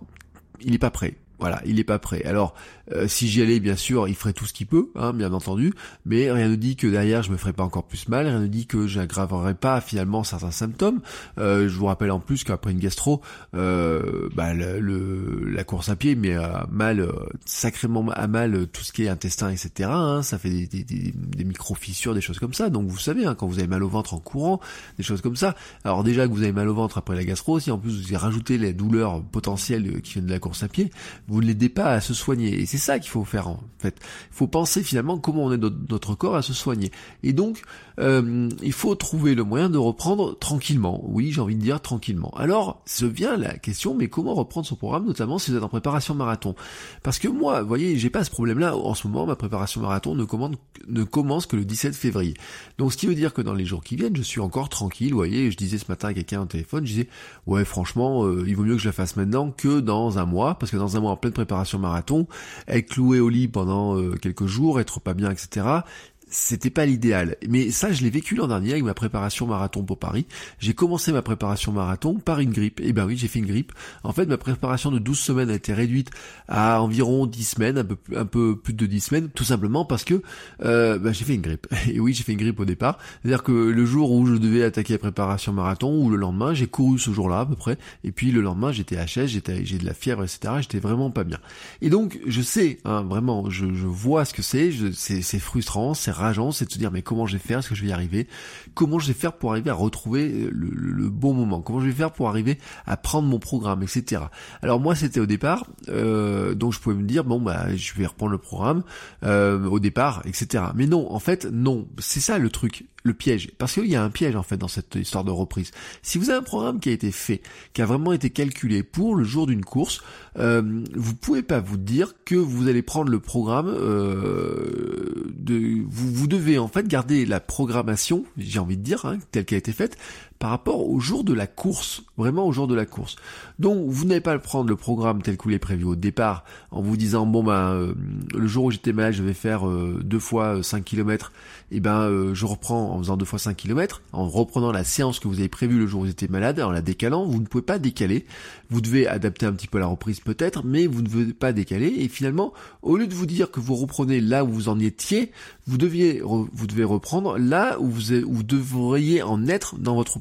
il 0.62 0.72
n'est 0.72 0.78
pas 0.78 0.92
prêt. 0.92 1.16
Voilà, 1.40 1.62
il 1.66 1.76
n'est 1.76 1.86
pas 1.86 2.00
prêt. 2.00 2.24
Alors, 2.26 2.54
euh, 2.94 3.08
si 3.08 3.28
j'y 3.28 3.42
allais, 3.42 3.60
bien 3.60 3.76
sûr, 3.76 4.08
il 4.08 4.16
ferait 4.16 4.34
tout 4.34 4.46
ce 4.46 4.54
qu'il 4.54 4.68
peut, 4.68 4.90
hein, 4.96 5.14
bien 5.14 5.34
entendu, 5.34 5.74
mais 6.06 6.32
rien 6.32 6.50
ne 6.50 6.56
dit 6.56 6.76
que 6.76 6.88
derrière 6.88 7.24
je 7.24 7.32
me 7.32 7.38
ferais 7.38 7.54
pas 7.54 7.64
encore 7.64 7.84
plus 7.84 8.08
mal, 8.08 8.28
rien 8.28 8.40
ne 8.40 8.48
dit 8.48 8.66
que 8.66 8.88
j'aggraverais 8.88 9.54
pas 9.54 9.82
finalement 9.82 10.24
certains 10.24 10.52
symptômes. 10.52 11.02
Euh, 11.38 11.70
je 11.70 11.76
vous 11.76 11.86
rappelle 11.86 12.12
en 12.12 12.20
plus 12.20 12.44
qu'après 12.44 12.72
une 12.72 12.80
gastro, 12.80 13.22
euh, 13.56 14.30
bah, 14.36 14.54
le, 14.54 15.50
la 15.50 15.64
course 15.64 15.90
à 15.90 15.96
pied 15.96 16.16
met 16.16 16.36
à 16.36 16.68
mal, 16.72 17.08
sacrément 17.46 18.10
à 18.10 18.28
mal 18.28 18.68
tout 18.68 18.84
ce 18.84 18.92
qui 18.92 19.04
est 19.04 19.10
intestin, 19.10 19.50
etc. 19.50 19.90
Hein, 19.92 20.24
ça 20.24 20.38
fait 20.38 20.50
des, 20.50 20.84
des, 20.84 21.14
des, 21.14 21.44
micro-fissures, 21.44 22.14
des 22.14 22.22
choses 22.22 22.40
comme 22.40 22.54
ça. 22.54 22.70
Donc 22.70 22.88
vous 22.88 22.98
savez, 22.98 23.26
hein, 23.26 23.36
quand 23.36 23.48
vous 23.48 23.60
avez 23.60 23.68
mal 23.68 23.84
au 23.84 23.90
ventre 23.90 24.14
en 24.14 24.20
courant, 24.20 24.60
des 24.98 25.04
choses 25.04 25.22
comme 25.22 25.36
ça. 25.36 25.56
Alors 25.84 26.04
déjà 26.04 26.28
que 26.28 26.34
vous 26.34 26.44
avez 26.44 26.52
mal 26.52 26.68
au 26.68 26.74
ventre 26.74 26.98
après 26.98 27.16
la 27.16 27.24
gastro, 27.24 27.60
si 27.60 27.72
en 27.72 27.78
plus 27.78 28.02
vous 28.02 28.14
y 28.14 28.16
rajoutez 28.16 28.58
les 28.58 28.74
douleurs 28.74 29.22
potentielles 29.22 30.02
qui 30.02 30.14
viennent 30.14 30.26
de 30.26 30.32
la 30.32 30.40
course 30.40 30.64
à 30.64 30.68
pied, 30.68 30.92
vous 31.28 31.42
ne 31.42 31.48
l'aidez 31.48 31.70
pas 31.70 31.92
à 31.92 32.02
se 32.02 32.14
soigner. 32.14 32.66
Ça 32.80 33.00
qu'il 33.00 33.10
faut 33.10 33.24
faire 33.24 33.48
en 33.48 33.60
fait. 33.78 33.96
Il 34.32 34.36
faut 34.36 34.48
penser 34.48 34.84
finalement 34.84 35.20
comment 35.20 35.46
on 35.46 35.54
aide 35.54 35.66
notre 35.90 36.16
corps 36.16 36.36
à 36.36 36.42
se 36.42 36.54
soigner. 36.54 36.92
Et 37.24 37.34
donc, 37.34 37.62
euh, 38.00 38.50
il 38.62 38.72
faut 38.72 38.96
trouver 38.96 39.36
le 39.36 39.44
moyen 39.44 39.70
de 39.70 39.78
reprendre 39.78 40.38
tranquillement. 40.38 41.04
Oui, 41.06 41.32
j'ai 41.32 41.42
envie 41.42 41.56
de 41.56 41.62
dire 41.62 41.82
tranquillement. 41.82 42.32
Alors, 42.38 42.82
se 42.86 43.06
vient 43.06 43.36
la 43.36 43.58
question, 43.58 43.94
mais 43.94 44.08
comment 44.08 44.34
reprendre 44.34 44.66
son 44.66 44.76
programme, 44.76 45.06
notamment 45.06 45.38
si 45.38 45.52
vous 45.52 45.58
êtes 45.58 45.64
en 45.64 45.70
préparation 45.70 46.16
marathon? 46.16 46.56
Parce 47.04 47.20
que 47.20 47.28
moi, 47.28 47.62
vous 47.62 47.68
voyez, 47.68 47.98
j'ai 47.98 48.10
pas 48.10 48.24
ce 48.24 48.32
problème-là. 48.32 48.76
En 48.76 48.94
ce 48.94 49.08
moment, 49.08 49.26
ma 49.26 49.36
préparation 49.36 49.82
marathon 49.82 50.16
ne, 50.16 51.04
commence 51.04 51.46
que 51.46 51.56
le 51.56 51.66
17 51.66 51.96
février. 51.96 52.34
Donc, 52.78 52.94
ce 52.94 52.98
qui 52.98 53.08
veut 53.08 53.16
dire 53.16 53.34
que 53.34 53.42
dans 53.42 53.54
les 53.54 53.66
jours 53.66 53.84
qui 53.84 53.96
viennent, 53.96 54.16
je 54.16 54.22
suis 54.22 54.40
encore 54.42 54.70
tranquille. 54.70 55.12
Vous 55.12 55.18
voyez, 55.18 55.52
je 55.52 55.58
disais 55.58 55.78
ce 55.78 55.86
matin 55.90 56.10
à 56.10 56.14
quelqu'un 56.14 56.42
au 56.42 56.46
téléphone, 56.46 56.86
je 56.86 56.92
disais, 56.92 57.08
ouais, 57.48 57.66
franchement, 57.66 58.26
euh, 58.26 58.46
il 58.48 58.56
vaut 58.56 58.64
mieux 58.64 58.76
que 58.76 58.82
je 58.82 58.88
la 58.88 58.94
fasse 58.94 59.18
maintenant 59.18 59.52
que 59.52 59.80
dans 59.80 60.20
un 60.20 60.26
mois, 60.26 60.56
parce 60.56 60.72
que 60.72 60.78
dans 60.78 60.96
un 60.96 61.00
mois 61.02 61.12
en 61.12 61.18
pleine 61.18 61.34
préparation 61.34 61.80
marathon, 61.80 62.28
être 62.68 62.88
cloué 62.88 63.20
au 63.20 63.30
lit 63.30 63.48
pendant 63.48 63.98
euh, 63.98 64.16
quelques 64.22 64.46
jours, 64.46 64.80
être 64.80 65.00
pas 65.00 65.14
bien, 65.14 65.32
etc 65.32 65.82
c'était 66.30 66.70
pas 66.70 66.86
l'idéal. 66.86 67.36
Mais 67.48 67.72
ça, 67.72 67.92
je 67.92 68.04
l'ai 68.04 68.10
vécu 68.10 68.36
l'an 68.36 68.48
dernier 68.48 68.72
avec 68.72 68.84
ma 68.84 68.94
préparation 68.94 69.48
marathon 69.48 69.84
pour 69.84 69.98
Paris. 69.98 70.26
J'ai 70.60 70.74
commencé 70.74 71.12
ma 71.12 71.22
préparation 71.22 71.72
marathon 71.72 72.16
par 72.16 72.40
une 72.40 72.52
grippe. 72.52 72.80
Et 72.80 72.90
eh 72.90 72.94
ben 72.94 73.06
oui, 73.06 73.18
j'ai 73.18 73.28
fait 73.28 73.40
une 73.40 73.46
grippe. 73.46 73.72
En 74.04 74.14
fait, 74.14 74.26
ma 74.26 74.38
préparation 74.38 74.92
de 74.92 75.00
12 75.00 75.18
semaines 75.18 75.50
a 75.50 75.56
été 75.56 75.74
réduite 75.74 76.10
à 76.48 76.82
environ 76.82 77.26
10 77.26 77.44
semaines, 77.44 77.78
un 77.78 77.84
peu, 77.84 77.98
un 78.16 78.26
peu 78.26 78.56
plus 78.56 78.74
de 78.74 78.86
10 78.86 79.02
semaines, 79.02 79.30
tout 79.30 79.44
simplement 79.44 79.86
parce 79.86 80.04
que 80.04 80.22
euh, 80.64 81.00
ben, 81.00 81.14
j'ai 81.14 81.26
fait 81.26 81.36
une 81.36 81.42
grippe. 81.42 81.68
Et 81.92 82.00
oui, 82.00 82.14
j'ai 82.14 82.24
fait 82.24 82.34
une 82.34 82.40
grippe 82.40 82.60
au 82.60 82.66
départ. 82.66 82.98
C'est-à-dire 83.22 83.44
que 83.44 83.52
le 83.52 83.86
jour 83.86 84.12
où 84.12 84.26
je 84.26 84.34
devais 84.36 84.64
attaquer 84.64 84.94
la 84.94 85.00
préparation 85.00 85.54
marathon, 85.54 86.04
ou 86.04 86.10
le 86.10 86.18
lendemain, 86.18 86.54
j'ai 86.54 86.68
couru 86.68 87.00
ce 87.00 87.12
jour-là 87.12 87.42
à 87.42 87.46
peu 87.46 87.56
près. 87.56 87.78
Et 88.04 88.12
puis 88.12 88.32
le 88.32 88.42
lendemain, 88.42 88.72
j'étais 88.72 88.96
HS, 88.96 89.28
j'étais, 89.28 89.66
j'ai 89.66 89.78
de 89.78 89.86
la 89.86 89.94
fièvre, 89.94 90.24
etc. 90.24 90.56
J'étais 90.62 90.80
vraiment 90.80 91.12
pas 91.12 91.24
bien. 91.24 91.40
Et 91.82 91.90
donc, 91.90 92.20
je 92.26 92.42
sais, 92.42 92.80
hein, 92.86 93.04
vraiment, 93.04 93.50
je, 93.50 93.74
je 93.74 93.88
vois 93.88 94.26
ce 94.26 94.34
que 94.34 94.42
c'est. 94.42 94.72
C'est 94.94 95.40
frustrant, 95.40 95.94
c'est 95.94 96.12
rageant, 96.20 96.52
c'est 96.52 96.66
de 96.66 96.72
se 96.72 96.78
dire 96.78 96.92
mais 96.92 97.02
comment 97.02 97.26
je 97.26 97.34
vais 97.34 97.44
faire, 97.44 97.60
est-ce 97.60 97.70
que 97.70 97.76
je 97.76 97.82
vais 97.82 97.90
y 97.90 97.92
arriver, 97.92 98.28
comment 98.74 99.00
je 99.00 99.08
vais 99.08 99.14
faire 99.14 99.34
pour 99.34 99.52
arriver 99.52 99.70
à 99.70 99.74
retrouver 99.74 100.50
le, 100.52 101.10
bon 101.10 101.34
moment, 101.34 101.62
comment 101.62 101.80
je 101.80 101.88
vais 101.88 101.94
faire 101.94 102.12
pour 102.12 102.30
arriver 102.30 102.58
à 102.86 102.98
prendre 102.98 103.28
mon 103.28 103.40
programme, 103.40 103.84
etc. 103.84 104.24
Alors 104.62 104.80
moi 104.80 104.96
c'était 104.96 105.20
au 105.20 105.26
départ, 105.26 105.66
euh, 105.90 106.54
donc 106.54 106.74
je 106.74 106.80
pouvais 106.80 106.96
me 106.96 107.04
dire 107.04 107.24
bon 107.24 107.42
bah 107.42 107.76
je 107.76 107.94
vais 107.94 108.06
reprendre 108.06 108.32
le 108.32 108.38
programme 108.38 108.84
euh, 109.24 109.66
au 109.66 109.80
départ, 109.80 110.22
etc. 110.26 110.66
Mais 110.76 110.88
non, 110.88 111.12
en 111.12 111.20
fait 111.20 111.46
non, 111.46 111.88
c'est 111.98 112.20
ça 112.20 112.38
le 112.38 112.50
truc 112.50 112.86
le 113.04 113.14
piège. 113.14 113.52
Parce 113.58 113.74
qu'il 113.74 113.88
y 113.88 113.96
a 113.96 114.04
un 114.04 114.10
piège 114.10 114.36
en 114.36 114.44
fait 114.44 114.58
dans 114.58 114.68
cette 114.68 114.96
histoire 114.96 115.24
de 115.24 115.32
reprise. 115.32 115.72
Si 116.02 116.18
vous 116.18 116.30
avez 116.30 116.40
un 116.40 116.44
programme 116.44 116.80
qui 116.80 116.90
a 116.90 116.92
été 116.92 117.12
fait, 117.12 117.42
qui 117.74 117.82
a 117.82 117.86
vraiment 117.86 118.14
été 118.14 118.30
calculé 118.30 118.84
pour 118.84 119.16
le 119.16 119.24
jour 119.24 119.48
d'une 119.48 119.64
course, 119.64 120.02
euh, 120.38 120.84
vous 120.96 121.16
pouvez 121.16 121.42
pas 121.42 121.60
vous 121.60 121.78
dire 121.78 122.14
que 122.26 122.36
vous 122.36 122.68
allez 122.68 122.82
prendre 122.82 123.10
le 123.10 123.20
programme 123.20 123.68
euh, 123.68 125.32
de 125.36 125.84
vous, 125.88 126.09
vous 126.10 126.28
devez 126.28 126.58
en 126.58 126.68
fait 126.68 126.88
garder 126.88 127.26
la 127.26 127.40
programmation, 127.40 128.26
j'ai 128.38 128.60
envie 128.60 128.78
de 128.78 128.84
dire, 128.84 129.06
hein, 129.06 129.18
telle 129.32 129.46
qu'elle 129.46 129.58
a 129.58 129.60
été 129.60 129.72
faite, 129.74 129.98
par 130.40 130.52
rapport 130.52 130.90
au 130.90 131.02
jour 131.02 131.26
de 131.26 131.34
la 131.34 131.48
course, 131.48 132.02
vraiment 132.18 132.48
au 132.48 132.54
jour 132.54 132.66
de 132.66 132.74
la 132.74 132.86
course. 132.86 133.18
Donc 133.60 133.86
vous 133.90 134.06
n'allez 134.06 134.22
pas 134.22 134.40
prendre 134.40 134.70
le 134.70 134.78
programme 134.78 135.22
tel 135.22 135.36
que 135.36 135.44
vous 135.44 135.50
l'avez 135.50 135.60
prévu 135.60 135.84
au 135.84 135.98
départ 135.98 136.46
en 136.72 136.82
vous 136.82 136.96
disant 136.96 137.26
bon 137.26 137.44
ben 137.44 137.74
euh, 137.74 137.94
le 138.34 138.48
jour 138.48 138.66
où 138.66 138.72
j'étais 138.72 138.94
malade 138.94 139.14
je 139.14 139.22
vais 139.22 139.34
faire 139.34 139.68
euh, 139.68 140.00
deux 140.02 140.20
fois 140.20 140.64
5 140.64 140.86
km 140.86 141.34
et 141.72 141.82
ben 141.82 142.04
euh, 142.04 142.34
je 142.34 142.46
reprends 142.46 142.94
en 142.94 143.00
faisant 143.00 143.18
deux 143.18 143.26
fois 143.26 143.38
5 143.38 143.58
km 143.58 144.02
en 144.14 144.30
reprenant 144.30 144.72
la 144.72 144.86
séance 144.86 145.20
que 145.20 145.28
vous 145.28 145.40
avez 145.40 145.50
prévue 145.50 145.78
le 145.78 145.88
jour 145.88 146.02
où 146.02 146.04
vous 146.06 146.10
étiez 146.10 146.30
malade 146.30 146.62
en 146.62 146.72
la 146.72 146.82
décalant. 146.82 147.26
Vous 147.26 147.42
ne 147.42 147.46
pouvez 147.46 147.62
pas 147.62 147.78
décaler. 147.78 148.26
Vous 148.70 148.80
devez 148.80 149.08
adapter 149.08 149.46
un 149.46 149.52
petit 149.52 149.68
peu 149.68 149.78
la 149.78 149.88
reprise 149.88 150.22
peut-être 150.22 150.64
mais 150.64 150.88
vous 150.88 151.02
ne 151.02 151.08
devez 151.08 151.34
pas 151.34 151.52
décaler. 151.52 151.94
Et 151.98 152.08
finalement 152.08 152.54
au 152.82 152.96
lieu 152.96 153.08
de 153.08 153.14
vous 153.14 153.26
dire 153.26 153.52
que 153.52 153.60
vous 153.60 153.76
reprenez 153.76 154.22
là 154.22 154.46
où 154.46 154.48
vous 154.48 154.70
en 154.70 154.80
étiez 154.80 155.34
vous 155.68 155.78
deviez 155.78 156.22
vous 156.24 156.68
devez 156.68 156.86
reprendre 156.86 157.38
là 157.38 157.78
où 157.80 157.88
vous, 157.88 158.02
vous 158.26 158.44
devriez 158.44 159.22
en 159.22 159.48
être 159.48 159.78
dans 159.78 159.96
votre 159.96 160.18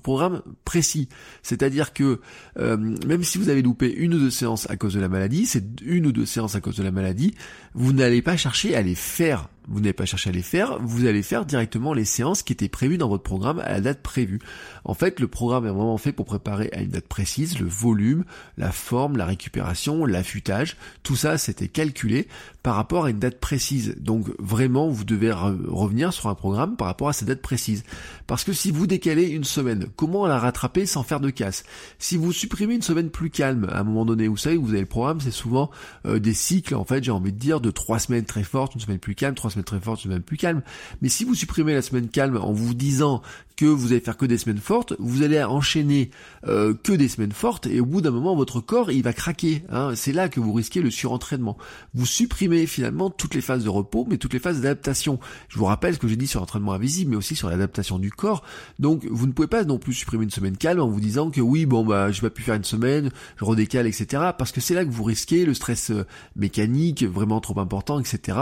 précis. 0.64 1.08
C'est-à-dire 1.42 1.92
que 1.92 2.20
euh, 2.58 2.76
même 3.06 3.24
si 3.24 3.38
vous 3.38 3.48
avez 3.48 3.62
loupé 3.62 3.92
une 3.92 4.14
ou 4.14 4.18
deux 4.18 4.30
séances 4.30 4.68
à 4.70 4.76
cause 4.76 4.94
de 4.94 5.00
la 5.00 5.08
maladie, 5.08 5.46
c'est 5.46 5.80
une 5.82 6.06
ou 6.06 6.12
deux 6.12 6.26
séances 6.26 6.54
à 6.54 6.60
cause 6.60 6.76
de 6.76 6.82
la 6.82 6.90
maladie, 6.90 7.34
vous 7.74 7.92
n'allez 7.92 8.22
pas 8.22 8.36
chercher 8.36 8.74
à 8.74 8.82
les 8.82 8.94
faire 8.94 9.48
vous 9.68 9.80
n'allez 9.80 9.92
pas 9.92 10.06
chercher 10.06 10.30
à 10.30 10.32
les 10.32 10.42
faire, 10.42 10.78
vous 10.80 11.06
allez 11.06 11.22
faire 11.22 11.44
directement 11.44 11.92
les 11.92 12.04
séances 12.04 12.42
qui 12.42 12.52
étaient 12.52 12.68
prévues 12.68 12.98
dans 12.98 13.08
votre 13.08 13.22
programme 13.22 13.60
à 13.60 13.72
la 13.72 13.80
date 13.80 14.02
prévue. 14.02 14.40
En 14.84 14.94
fait, 14.94 15.20
le 15.20 15.28
programme 15.28 15.66
est 15.66 15.70
vraiment 15.70 15.98
fait 15.98 16.12
pour 16.12 16.24
préparer 16.24 16.70
à 16.72 16.80
une 16.80 16.90
date 16.90 17.06
précise 17.06 17.58
le 17.58 17.66
volume, 17.66 18.24
la 18.56 18.72
forme, 18.72 19.16
la 19.16 19.26
récupération, 19.26 20.06
l'affûtage. 20.06 20.76
Tout 21.02 21.16
ça, 21.16 21.38
c'était 21.38 21.68
calculé 21.68 22.28
par 22.62 22.76
rapport 22.76 23.04
à 23.06 23.10
une 23.10 23.18
date 23.18 23.40
précise. 23.40 23.96
Donc 23.98 24.26
vraiment, 24.38 24.88
vous 24.88 25.04
devez 25.04 25.32
revenir 25.32 26.12
sur 26.12 26.28
un 26.28 26.34
programme 26.34 26.76
par 26.76 26.86
rapport 26.86 27.08
à 27.08 27.12
cette 27.12 27.28
date 27.28 27.42
précise. 27.42 27.84
Parce 28.26 28.44
que 28.44 28.52
si 28.52 28.70
vous 28.70 28.86
décalez 28.86 29.24
une 29.24 29.44
semaine, 29.44 29.86
comment 29.96 30.26
la 30.26 30.38
rattraper 30.38 30.86
sans 30.86 31.02
faire 31.02 31.20
de 31.20 31.30
casse? 31.30 31.64
Si 31.98 32.16
vous 32.16 32.32
supprimez 32.32 32.74
une 32.74 32.82
semaine 32.82 33.10
plus 33.10 33.30
calme, 33.30 33.68
à 33.70 33.80
un 33.80 33.84
moment 33.84 34.04
donné, 34.04 34.28
vous 34.28 34.36
savez, 34.36 34.56
vous 34.56 34.70
avez 34.70 34.80
le 34.80 34.86
programme, 34.86 35.20
c'est 35.20 35.30
souvent 35.30 35.70
euh, 36.06 36.18
des 36.18 36.34
cycles, 36.34 36.74
en 36.74 36.84
fait, 36.84 37.04
j'ai 37.04 37.10
envie 37.10 37.32
de 37.32 37.38
dire, 37.38 37.60
de 37.60 37.70
trois 37.70 37.98
semaines 37.98 38.24
très 38.24 38.42
fortes, 38.44 38.74
une 38.74 38.80
semaine 38.80 38.98
plus 38.98 39.14
calme, 39.14 39.34
trois 39.34 39.50
semaines 39.50 39.57
très 39.64 39.80
fortes, 39.80 40.04
une 40.04 40.10
semaine 40.10 40.22
plus 40.22 40.36
calme. 40.36 40.62
Mais 41.02 41.08
si 41.08 41.24
vous 41.24 41.34
supprimez 41.34 41.74
la 41.74 41.82
semaine 41.82 42.08
calme 42.08 42.36
en 42.36 42.52
vous 42.52 42.74
disant 42.74 43.22
que 43.58 43.66
vous 43.66 43.90
allez 43.90 44.00
faire 44.00 44.16
que 44.16 44.24
des 44.24 44.38
semaines 44.38 44.60
fortes, 44.60 44.94
vous 45.00 45.24
allez 45.24 45.42
enchaîner 45.42 46.10
euh, 46.46 46.74
que 46.80 46.92
des 46.92 47.08
semaines 47.08 47.32
fortes 47.32 47.66
et 47.66 47.80
au 47.80 47.84
bout 47.84 48.00
d'un 48.00 48.12
moment 48.12 48.36
votre 48.36 48.60
corps 48.60 48.92
il 48.92 49.02
va 49.02 49.12
craquer. 49.12 49.64
Hein. 49.68 49.94
C'est 49.96 50.12
là 50.12 50.28
que 50.28 50.38
vous 50.38 50.52
risquez 50.52 50.80
le 50.80 50.92
surentraînement. 50.92 51.58
Vous 51.92 52.06
supprimez 52.06 52.66
finalement 52.66 53.10
toutes 53.10 53.34
les 53.34 53.40
phases 53.40 53.64
de 53.64 53.68
repos, 53.68 54.06
mais 54.08 54.16
toutes 54.16 54.32
les 54.32 54.38
phases 54.38 54.60
d'adaptation. 54.60 55.18
Je 55.48 55.58
vous 55.58 55.64
rappelle 55.64 55.94
ce 55.94 55.98
que 55.98 56.06
j'ai 56.06 56.14
dit 56.14 56.28
sur 56.28 56.38
l'entraînement 56.38 56.72
invisible, 56.72 57.10
mais 57.10 57.16
aussi 57.16 57.34
sur 57.34 57.50
l'adaptation 57.50 57.98
du 57.98 58.12
corps. 58.12 58.44
Donc 58.78 59.04
vous 59.10 59.26
ne 59.26 59.32
pouvez 59.32 59.48
pas 59.48 59.64
non 59.64 59.78
plus 59.78 59.92
supprimer 59.92 60.22
une 60.22 60.30
semaine 60.30 60.56
calme 60.56 60.80
en 60.80 60.88
vous 60.88 61.00
disant 61.00 61.30
que 61.30 61.40
oui 61.40 61.66
bon 61.66 61.84
bah 61.84 62.12
je 62.12 62.20
vais 62.20 62.30
pas 62.30 62.34
pu 62.34 62.42
faire 62.42 62.54
une 62.54 62.62
semaine, 62.62 63.10
je 63.38 63.44
redécale 63.44 63.88
etc. 63.88 64.30
Parce 64.38 64.52
que 64.52 64.60
c'est 64.60 64.74
là 64.74 64.84
que 64.84 64.90
vous 64.90 65.02
risquez 65.02 65.44
le 65.44 65.54
stress 65.54 65.90
euh, 65.90 66.06
mécanique 66.36 67.02
vraiment 67.02 67.40
trop 67.40 67.58
important 67.58 67.98
etc. 67.98 68.38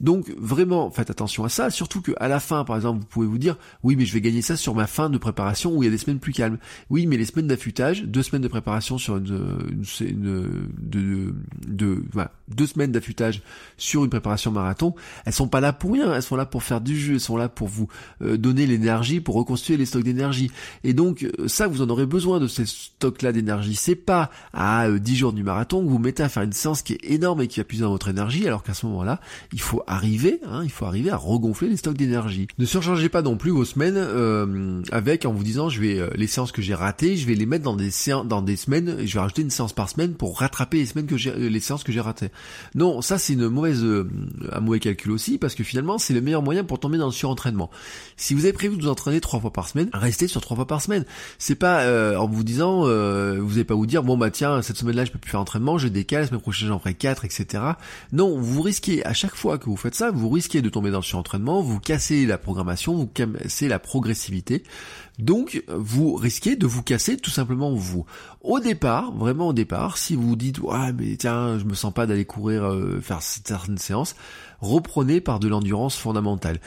Donc 0.00 0.28
faites 0.92 1.10
attention 1.10 1.44
à 1.44 1.48
ça, 1.48 1.70
surtout 1.70 2.00
que 2.00 2.12
à 2.18 2.28
la 2.28 2.40
fin 2.40 2.64
par 2.64 2.76
exemple 2.76 3.00
vous 3.00 3.06
pouvez 3.06 3.26
vous 3.26 3.38
dire 3.38 3.56
oui 3.82 3.96
mais 3.96 4.06
je 4.06 4.12
vais 4.12 4.20
gagner 4.20 4.42
ça 4.42 4.56
sur 4.56 4.74
ma 4.74 4.86
fin 4.86 5.10
de 5.10 5.18
préparation 5.18 5.74
où 5.74 5.82
il 5.82 5.86
y 5.86 5.88
a 5.88 5.92
des 5.92 5.98
semaines 5.98 6.18
plus 6.18 6.32
calmes. 6.32 6.58
Oui, 6.90 7.06
mais 7.06 7.16
les 7.16 7.24
semaines 7.24 7.46
d'affûtage, 7.46 8.04
deux 8.04 8.22
semaines 8.22 8.42
de 8.42 8.48
préparation 8.48 8.98
sur 8.98 9.16
une, 9.16 9.58
une, 10.00 10.58
de, 10.78 11.34
de, 11.66 12.04
deux 12.48 12.66
semaines 12.66 12.92
d'affûtage 12.92 13.42
sur 13.76 14.04
une 14.04 14.10
préparation 14.10 14.50
marathon, 14.50 14.94
elles 15.24 15.32
sont 15.32 15.48
pas 15.48 15.60
là 15.60 15.72
pour 15.72 15.92
rien, 15.92 16.14
elles 16.14 16.22
sont 16.22 16.36
là 16.36 16.46
pour 16.46 16.62
faire 16.62 16.80
du 16.80 16.98
jeu, 16.98 17.14
elles 17.14 17.20
sont 17.20 17.36
là 17.36 17.48
pour 17.48 17.68
vous 17.68 17.88
euh, 18.22 18.36
donner 18.36 18.66
l'énergie, 18.66 19.20
pour 19.20 19.34
reconstituer 19.34 19.76
les 19.76 19.86
stocks 19.86 20.04
d'énergie. 20.04 20.50
Et 20.84 20.94
donc 20.94 21.22
euh, 21.22 21.48
ça, 21.48 21.66
vous 21.66 21.82
en 21.82 21.88
aurez 21.88 22.06
besoin 22.06 22.40
de 22.40 22.46
ces 22.46 22.66
stocks-là 22.66 23.32
d'énergie. 23.32 23.74
C'est 23.74 23.96
pas 23.96 24.30
à 24.52 24.88
10 24.90 25.12
euh, 25.12 25.16
jours 25.16 25.32
du 25.32 25.42
marathon 25.42 25.84
que 25.84 25.88
vous 25.88 25.98
mettez 25.98 26.22
à 26.22 26.28
faire 26.28 26.42
une 26.42 26.52
séance 26.52 26.82
qui 26.82 26.94
est 26.94 27.10
énorme 27.10 27.42
et 27.42 27.48
qui 27.48 27.60
va 27.60 27.64
puiser 27.64 27.82
dans 27.82 27.90
votre 27.90 28.08
énergie, 28.08 28.46
alors 28.46 28.62
qu'à 28.62 28.74
ce 28.74 28.86
moment-là, 28.86 29.20
il 29.52 29.60
faut 29.60 29.82
arriver, 29.86 30.40
hein, 30.50 30.62
il 30.64 30.70
faut 30.70 30.86
arriver 30.86 31.10
à 31.10 31.16
regonfler 31.16 31.68
les 31.68 31.76
stocks 31.76 31.96
d'énergie. 31.96 32.48
Ne 32.58 32.64
surchargez 32.64 33.08
pas 33.08 33.22
non 33.22 33.36
plus 33.36 33.50
vos 33.50 33.64
semaines 33.64 33.96
avec 34.92 35.24
en 35.26 35.32
vous 35.32 35.44
disant 35.44 35.68
je 35.68 35.80
vais 35.80 36.00
les 36.14 36.26
séances 36.26 36.52
que 36.52 36.62
j'ai 36.62 36.74
ratées, 36.74 37.16
je 37.16 37.26
vais 37.26 37.34
les 37.34 37.46
mettre 37.46 37.64
dans 37.64 37.76
des 37.76 37.90
séances, 37.90 38.26
dans 38.26 38.42
des 38.42 38.56
semaines, 38.56 38.96
et 39.00 39.06
je 39.06 39.14
vais 39.14 39.20
rajouter 39.20 39.42
une 39.42 39.50
séance 39.50 39.72
par 39.72 39.88
semaine 39.88 40.14
pour 40.14 40.38
rattraper 40.38 40.78
les 40.78 40.86
semaines 40.86 41.06
que 41.06 41.16
j'ai, 41.16 41.32
les 41.34 41.60
séances 41.60 41.84
que 41.84 41.92
j'ai 41.92 42.00
ratées. 42.00 42.30
Non, 42.74 43.02
ça 43.02 43.18
c'est 43.18 43.34
une 43.34 43.44
euh, 43.44 44.04
un 44.52 44.60
mauvais 44.60 44.80
calcul 44.80 45.12
aussi, 45.12 45.38
parce 45.38 45.54
que 45.54 45.64
finalement 45.64 45.98
c'est 45.98 46.14
le 46.14 46.20
meilleur 46.20 46.42
moyen 46.42 46.64
pour 46.64 46.78
tomber 46.78 46.98
dans 46.98 47.06
le 47.06 47.12
surentraînement. 47.12 47.70
Si 48.16 48.34
vous 48.34 48.44
avez 48.44 48.52
prévu 48.52 48.76
de 48.76 48.82
vous 48.82 48.88
entraîner 48.88 49.20
trois 49.20 49.40
fois 49.40 49.52
par 49.52 49.68
semaine, 49.68 49.88
restez 49.92 50.28
sur 50.28 50.40
trois 50.40 50.56
fois 50.56 50.66
par 50.66 50.80
semaine. 50.80 51.04
C'est 51.38 51.54
pas 51.54 51.82
euh, 51.82 52.16
en 52.16 52.28
vous 52.28 52.44
disant, 52.44 52.82
euh, 52.86 53.38
vous 53.40 53.50
n'allez 53.50 53.64
pas 53.64 53.74
vous 53.74 53.86
dire 53.86 54.02
bon 54.02 54.16
bah 54.16 54.30
tiens 54.30 54.62
cette 54.62 54.76
semaine-là 54.76 55.04
je 55.04 55.12
peux 55.12 55.18
plus 55.18 55.30
faire 55.30 55.40
entraînement, 55.40 55.78
je 55.78 55.88
décale, 55.88 56.22
la 56.22 56.26
semaine 56.28 56.40
prochaine 56.40 56.68
j'en 56.68 56.78
ferai 56.78 56.94
quatre, 56.94 57.24
etc. 57.24 57.62
Non, 58.12 58.38
vous 58.38 58.62
risquez 58.62 59.04
à 59.04 59.12
chaque 59.12 59.34
fois 59.34 59.58
que 59.58 59.66
vous 59.66 59.76
faites 59.76 59.94
ça, 59.94 60.10
vous 60.10 60.28
risquez 60.36 60.60
de 60.60 60.68
tomber 60.68 60.90
dans 60.90 60.98
le 60.98 61.04
surentraînement, 61.04 61.62
vous 61.62 61.80
cassez 61.80 62.26
la 62.26 62.36
programmation, 62.36 62.94
vous 62.94 63.06
cassez 63.06 63.68
la 63.68 63.78
progressivité. 63.78 64.62
Donc, 65.18 65.64
vous 65.66 66.14
risquez 66.14 66.56
de 66.56 66.66
vous 66.66 66.82
casser 66.82 67.16
tout 67.16 67.30
simplement 67.30 67.74
vous. 67.74 68.04
Au 68.42 68.60
départ, 68.60 69.12
vraiment 69.12 69.48
au 69.48 69.52
départ, 69.54 69.96
si 69.96 70.14
vous 70.14 70.36
dites, 70.36 70.58
ouais, 70.58 70.92
mais 70.92 71.16
tiens, 71.16 71.58
je 71.58 71.64
me 71.64 71.74
sens 71.74 71.92
pas 71.92 72.06
d'aller 72.06 72.26
courir, 72.26 72.64
euh, 72.64 73.00
faire 73.00 73.22
certaines 73.22 73.78
séances, 73.78 74.14
reprenez 74.60 75.22
par 75.22 75.40
de 75.40 75.48
l'endurance 75.48 75.96
fondamentale. 75.96 76.60